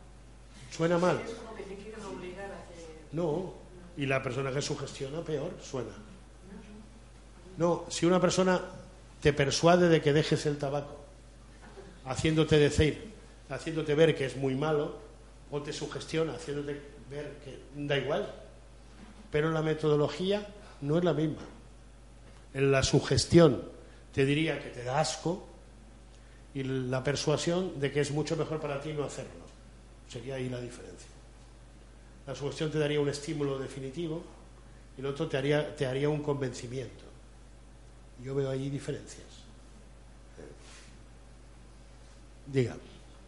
[0.70, 1.18] suena mal.
[3.12, 3.54] No,
[3.98, 5.90] y la persona que sugestiona peor suena.
[7.58, 8.60] No, si una persona
[9.20, 10.96] te persuade de que dejes el tabaco,
[12.06, 13.12] haciéndote decir,
[13.50, 14.96] haciéndote ver que es muy malo,
[15.50, 16.80] o te sugestiona haciéndote
[17.10, 18.32] ver que da igual,
[19.32, 20.46] pero la metodología
[20.80, 21.42] no es la misma.
[22.54, 23.62] En la sugestión
[24.14, 25.44] te diría que te da asco
[26.54, 29.48] y la persuasión de que es mucho mejor para ti no hacerlo.
[30.08, 31.17] Sería ahí la diferencia.
[32.28, 34.22] La sugestión te daría un estímulo definitivo
[34.98, 37.04] y el otro te haría, te haría un convencimiento.
[38.22, 39.24] Yo veo ahí diferencias.
[40.36, 40.44] Eh.
[42.48, 42.76] Diga.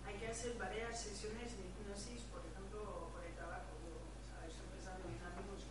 [0.07, 3.73] Hay que hacer varias sesiones de hipnosis, por ejemplo, por el trabajo.
[3.73, 5.65] O sea, estoy pensando en amigos.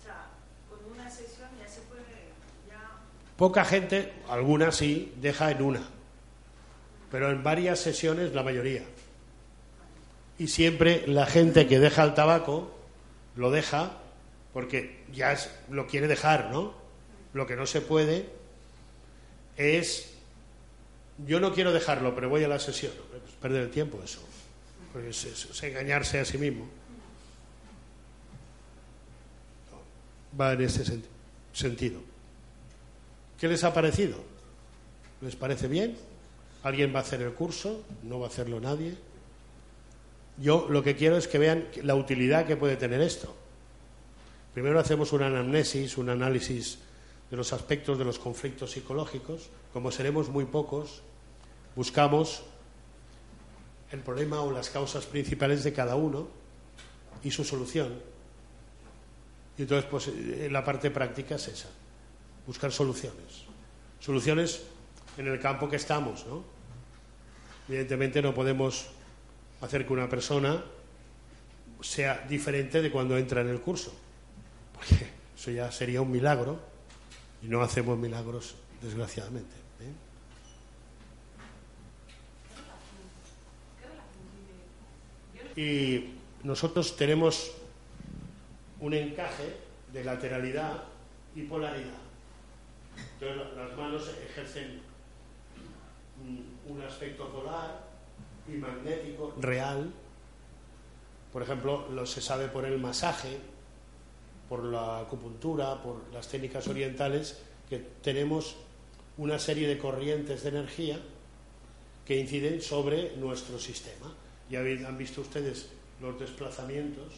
[0.00, 0.26] O sea,
[0.68, 2.34] con una sesión ya se puede,
[2.68, 2.98] ya
[3.36, 5.82] Poca gente, alguna sí, deja en una,
[7.12, 8.82] pero en varias sesiones la mayoría.
[10.38, 12.72] Y siempre la gente que deja el tabaco
[13.36, 13.98] lo deja
[14.52, 16.74] porque ya es- lo quiere dejar, ¿no?
[17.32, 18.28] Lo que no se puede
[19.56, 20.10] es,
[21.26, 22.92] yo no quiero dejarlo, pero voy a la sesión.
[23.04, 24.20] Hombre, pues perder el tiempo eso,
[24.92, 26.66] porque es, es- es engañarse a sí mismo.
[30.38, 31.02] Va en ese sen-
[31.52, 32.00] sentido.
[33.40, 34.22] ¿Qué les ha parecido?
[35.22, 35.96] ¿Les parece bien?
[36.62, 37.82] ¿Alguien va a hacer el curso?
[38.02, 38.96] ¿No va a hacerlo nadie?
[40.38, 43.34] Yo lo que quiero es que vean la utilidad que puede tener esto.
[44.54, 46.78] Primero hacemos una anamnesis, un análisis
[47.30, 49.50] de los aspectos de los conflictos psicológicos.
[49.72, 51.02] Como seremos muy pocos,
[51.74, 52.42] buscamos
[53.92, 56.28] el problema o las causas principales de cada uno
[57.22, 58.00] y su solución.
[59.58, 61.68] Y entonces, pues, eh, la parte práctica es esa
[62.46, 63.44] buscar soluciones.
[64.00, 64.62] Soluciones
[65.18, 66.44] en el campo que estamos, ¿no?
[67.68, 68.86] Evidentemente no podemos
[69.60, 70.62] hacer que una persona
[71.80, 73.94] sea diferente de cuando entra en el curso,
[74.74, 76.58] porque eso ya sería un milagro
[77.42, 79.54] y no hacemos milagros, desgraciadamente.
[79.80, 79.92] ¿eh?
[85.60, 87.52] Y nosotros tenemos
[88.80, 89.56] un encaje
[89.92, 90.82] de lateralidad
[91.34, 91.94] y polaridad.
[93.14, 94.80] Entonces la- las manos ejercen
[96.68, 97.84] un aspecto polar
[98.48, 99.92] y magnético real
[101.36, 103.36] Por ejemplo, lo se sabe por el masaje,
[104.48, 107.38] por la acupuntura, por las técnicas orientales,
[107.68, 108.56] que tenemos
[109.18, 110.98] una serie de corrientes de energía
[112.06, 114.14] que inciden sobre nuestro sistema.
[114.48, 115.68] Ya han visto ustedes
[116.00, 117.12] los desplazamientos,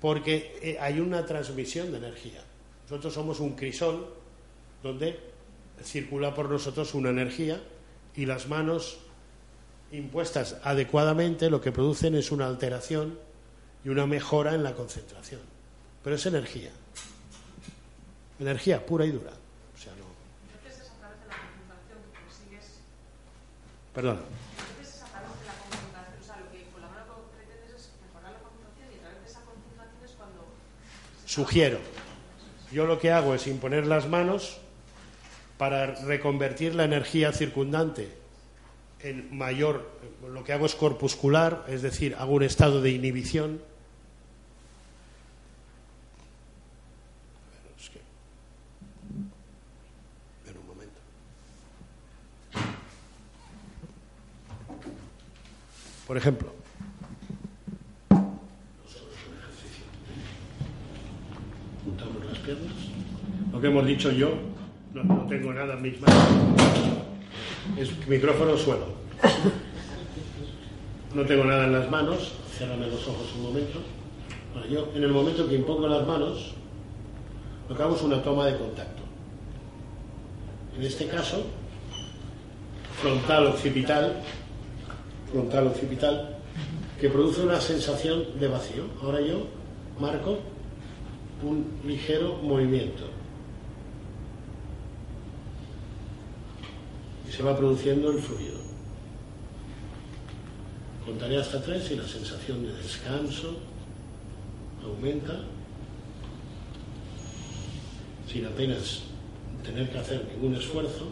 [0.00, 2.42] porque eh, hay una transmisión de energía.
[2.84, 4.14] Nosotros somos un crisol
[4.82, 5.18] donde
[5.82, 7.62] circula por nosotros una energía
[8.16, 8.98] y las manos
[9.96, 13.18] impuestas adecuadamente lo que producen es una alteración
[13.84, 15.40] y una mejora en la concentración.
[16.02, 16.70] Pero es energía.
[18.40, 19.30] Energía pura y dura.
[19.30, 20.04] O sea, no.
[20.52, 22.64] Entonces es a través de la concentración que consigues.
[23.94, 24.18] Perdón.
[24.18, 26.20] Entonces es a través de la concentración.
[26.20, 29.00] O sea, lo que con la mano que pretendes es mejorar la concentración y a
[29.00, 30.40] través de esa concentración es cuando.
[31.26, 31.78] Sugiero.
[32.72, 34.58] Yo lo que hago es imponer las manos
[35.56, 38.23] para reconvertir la energía circundante
[39.04, 39.90] en mayor,
[40.26, 43.60] lo que hago es corpuscular, es decir, hago un estado de inhibición.
[47.36, 48.00] A ver, es que-
[50.50, 51.00] en un momento.
[56.06, 56.52] Por ejemplo,
[61.84, 62.72] juntamos las piernas.
[63.52, 64.30] Lo que hemos dicho yo,
[64.94, 67.13] no, no tengo nada en mis manos.
[67.78, 68.86] Es micrófono suelo.
[71.14, 72.32] No tengo nada en las manos.
[72.58, 73.80] Cérrame los ojos un momento.
[74.52, 76.52] Bueno, yo, en el momento que impongo las manos,
[77.68, 79.02] lo que hago es una toma de contacto.
[80.76, 81.44] En este caso,
[83.00, 84.20] frontal occipital,
[85.32, 86.36] frontal occipital,
[87.00, 88.84] que produce una sensación de vacío.
[89.02, 89.46] Ahora yo
[89.98, 90.38] marco
[91.42, 93.13] un ligero movimiento.
[97.34, 98.58] Se va produciendo el fluido.
[101.04, 103.56] Contaré hasta tres y la sensación de descanso
[104.84, 105.40] aumenta
[108.30, 109.02] sin apenas
[109.64, 111.08] tener que hacer ningún esfuerzo.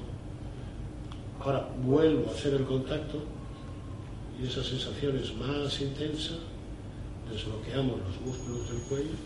[1.40, 3.24] Ahora vuelvo a hacer el contacto
[4.40, 6.34] y esa sensación es más intensa.
[7.32, 9.16] Desbloqueamos los músculos del cuello.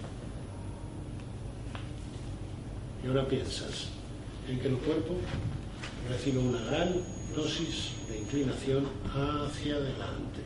[3.05, 3.89] Y ahora piensas
[4.49, 5.17] en que el cuerpo
[6.09, 6.95] recibe una gran
[7.35, 10.41] dosis de inclinación hacia adelante.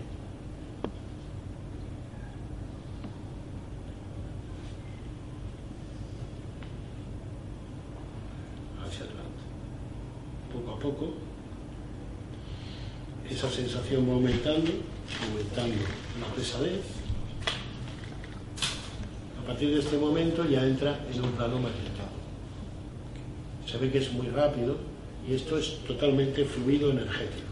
[8.84, 9.42] Hacia adelante.
[10.52, 11.14] Poco a poco,
[13.28, 14.72] esa sensación va aumentando,
[15.28, 15.84] aumentando
[16.20, 16.82] la pesadez.
[19.42, 21.90] A partir de este momento ya entra en un plano magnético.
[23.66, 24.89] Se ve que es muy rápido
[25.28, 27.50] y esto es totalmente fluido energético.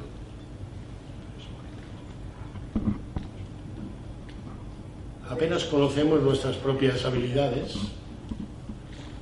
[5.29, 7.77] Apenas conocemos nuestras propias habilidades,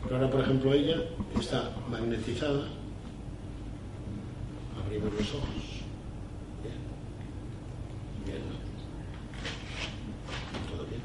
[0.04, 1.02] pero ahora, por ejemplo, ella
[1.38, 2.68] está magnetizada.
[4.84, 5.82] Abrimos los ojos.
[8.24, 8.40] Bien.
[10.70, 11.02] Todo bien.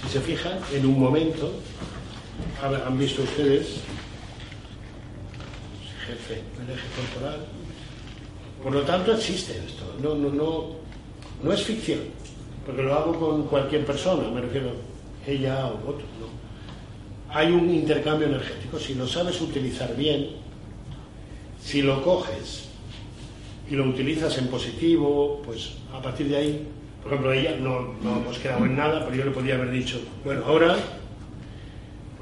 [0.00, 1.52] Si se fijan, en un momento,
[2.62, 3.80] han visto ustedes,
[6.08, 7.40] jefe del eje corporal.
[8.62, 9.84] Por lo tanto, existe esto.
[10.02, 10.64] No, no, no,
[11.42, 12.00] no es ficción,
[12.64, 14.72] porque lo hago con cualquier persona, me refiero
[15.26, 16.06] ella o otro.
[17.30, 18.78] Hay un intercambio energético.
[18.78, 20.30] Si lo sabes utilizar bien,
[21.62, 22.64] si lo coges
[23.70, 26.66] y lo utilizas en positivo, pues a partir de ahí,
[27.02, 30.00] por ejemplo, ella no, no hemos quedado en nada, pero yo le podría haber dicho,
[30.24, 30.76] bueno, ahora,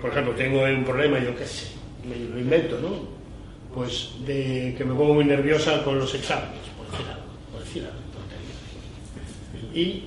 [0.00, 1.68] por ejemplo, tengo un problema, yo qué sé,
[2.08, 3.15] me lo invento, ¿no?
[3.76, 7.84] Pues de que me pongo muy nerviosa con los exámenes, por decir algo, por decir
[7.84, 8.06] algo.
[9.74, 10.04] Y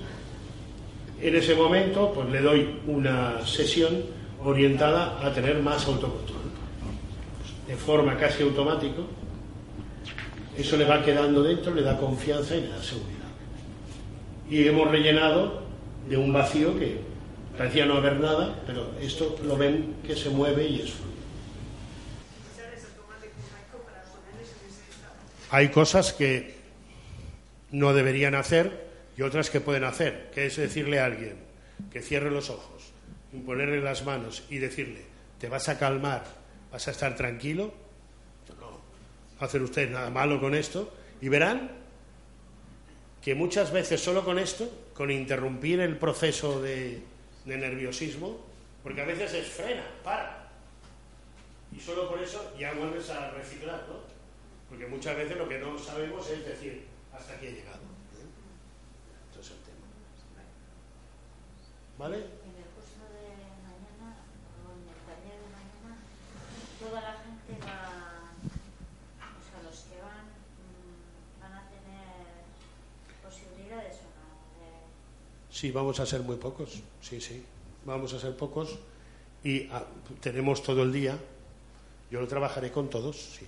[1.22, 4.04] en ese momento, pues le doy una sesión
[4.44, 6.40] orientada a tener más autocontrol.
[7.68, 9.04] De forma casi automática,
[10.58, 13.30] eso le va quedando dentro, le da confianza y le da seguridad.
[14.50, 15.62] Y hemos rellenado
[16.10, 17.02] de un vacío que
[17.56, 21.10] parecía no haber nada, pero esto lo ven que se mueve y es fluido.
[22.40, 25.16] Utilizar esa toma de contacto para ponerles en ese estado.
[25.52, 26.54] Hay cosas que
[27.72, 31.38] no deberían hacer y otras que pueden hacer, que es decirle a alguien
[31.92, 32.92] que cierre los ojos,
[33.34, 35.04] imponerle las manos y decirle,
[35.40, 36.24] te vas a calmar,
[36.72, 37.74] vas a estar tranquilo.
[38.60, 38.82] No
[39.40, 41.72] va a hacer usted nada malo con esto y verán
[43.22, 47.02] que muchas veces solo con esto, con interrumpir el proceso de,
[47.46, 48.40] de nerviosismo,
[48.84, 50.50] porque a veces es frena, para.
[51.76, 54.19] Y solo por eso ya vuelves a reciclar, ¿no?
[54.70, 57.80] Porque muchas veces lo que no sabemos es decir, hasta aquí he llegado.
[59.40, 59.88] Eso el tema.
[61.98, 62.18] ¿Vale?
[62.18, 64.20] En el curso de mañana,
[64.62, 65.98] o en el taller de mañana,
[66.80, 68.36] toda la gente va,
[69.26, 70.28] o sea, los que van,
[70.60, 72.46] mm, van a tener
[73.24, 74.28] posibilidades o no.
[74.60, 75.56] De...
[75.56, 77.44] Sí, vamos a ser muy pocos, sí, sí.
[77.86, 78.78] Vamos a ser pocos
[79.44, 79.86] y a,
[80.22, 81.18] tenemos todo el día.
[82.12, 83.48] Yo lo trabajaré con todos, sí.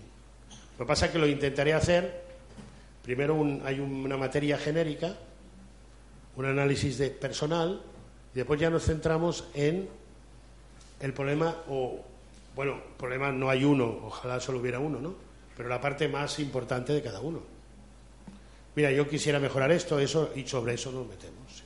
[0.80, 2.24] Lo que pasa es que lo intentaré hacer.
[3.04, 5.16] Primero un- hay una materia genérica,
[6.36, 7.82] un análisis de personal,
[8.34, 9.90] y después ya nos centramos en
[11.00, 12.00] el problema, o,
[12.56, 15.16] bueno, problema no hay uno, ojalá solo hubiera uno, ¿no?
[15.58, 17.42] Pero la parte más importante de cada uno.
[18.76, 21.64] Mira, yo quisiera mejorar esto, eso, y sobre eso nos metemos.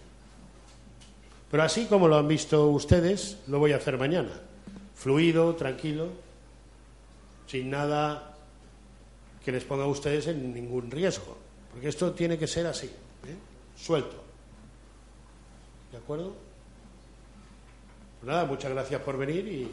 [1.52, 4.32] Pero así como lo han visto ustedes, lo voy a hacer mañana.
[4.96, 6.10] Fluido, tranquilo,
[7.48, 8.35] sin nada
[9.46, 11.38] que les ponga a ustedes en ningún riesgo.
[11.72, 13.38] Porque esto tiene que ser así, ¿eh?
[13.78, 14.24] suelto.
[15.92, 16.34] ¿De acuerdo?
[18.20, 19.70] Pues nada, muchas gracias por venir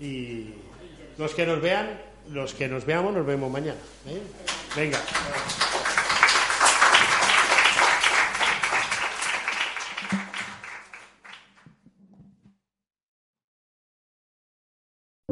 [0.00, 0.54] y,
[1.18, 2.00] los que nos vean,
[2.30, 3.80] los que nos veamos, nos vemos mañana.
[4.06, 4.22] ¿eh?
[4.76, 5.00] Venga.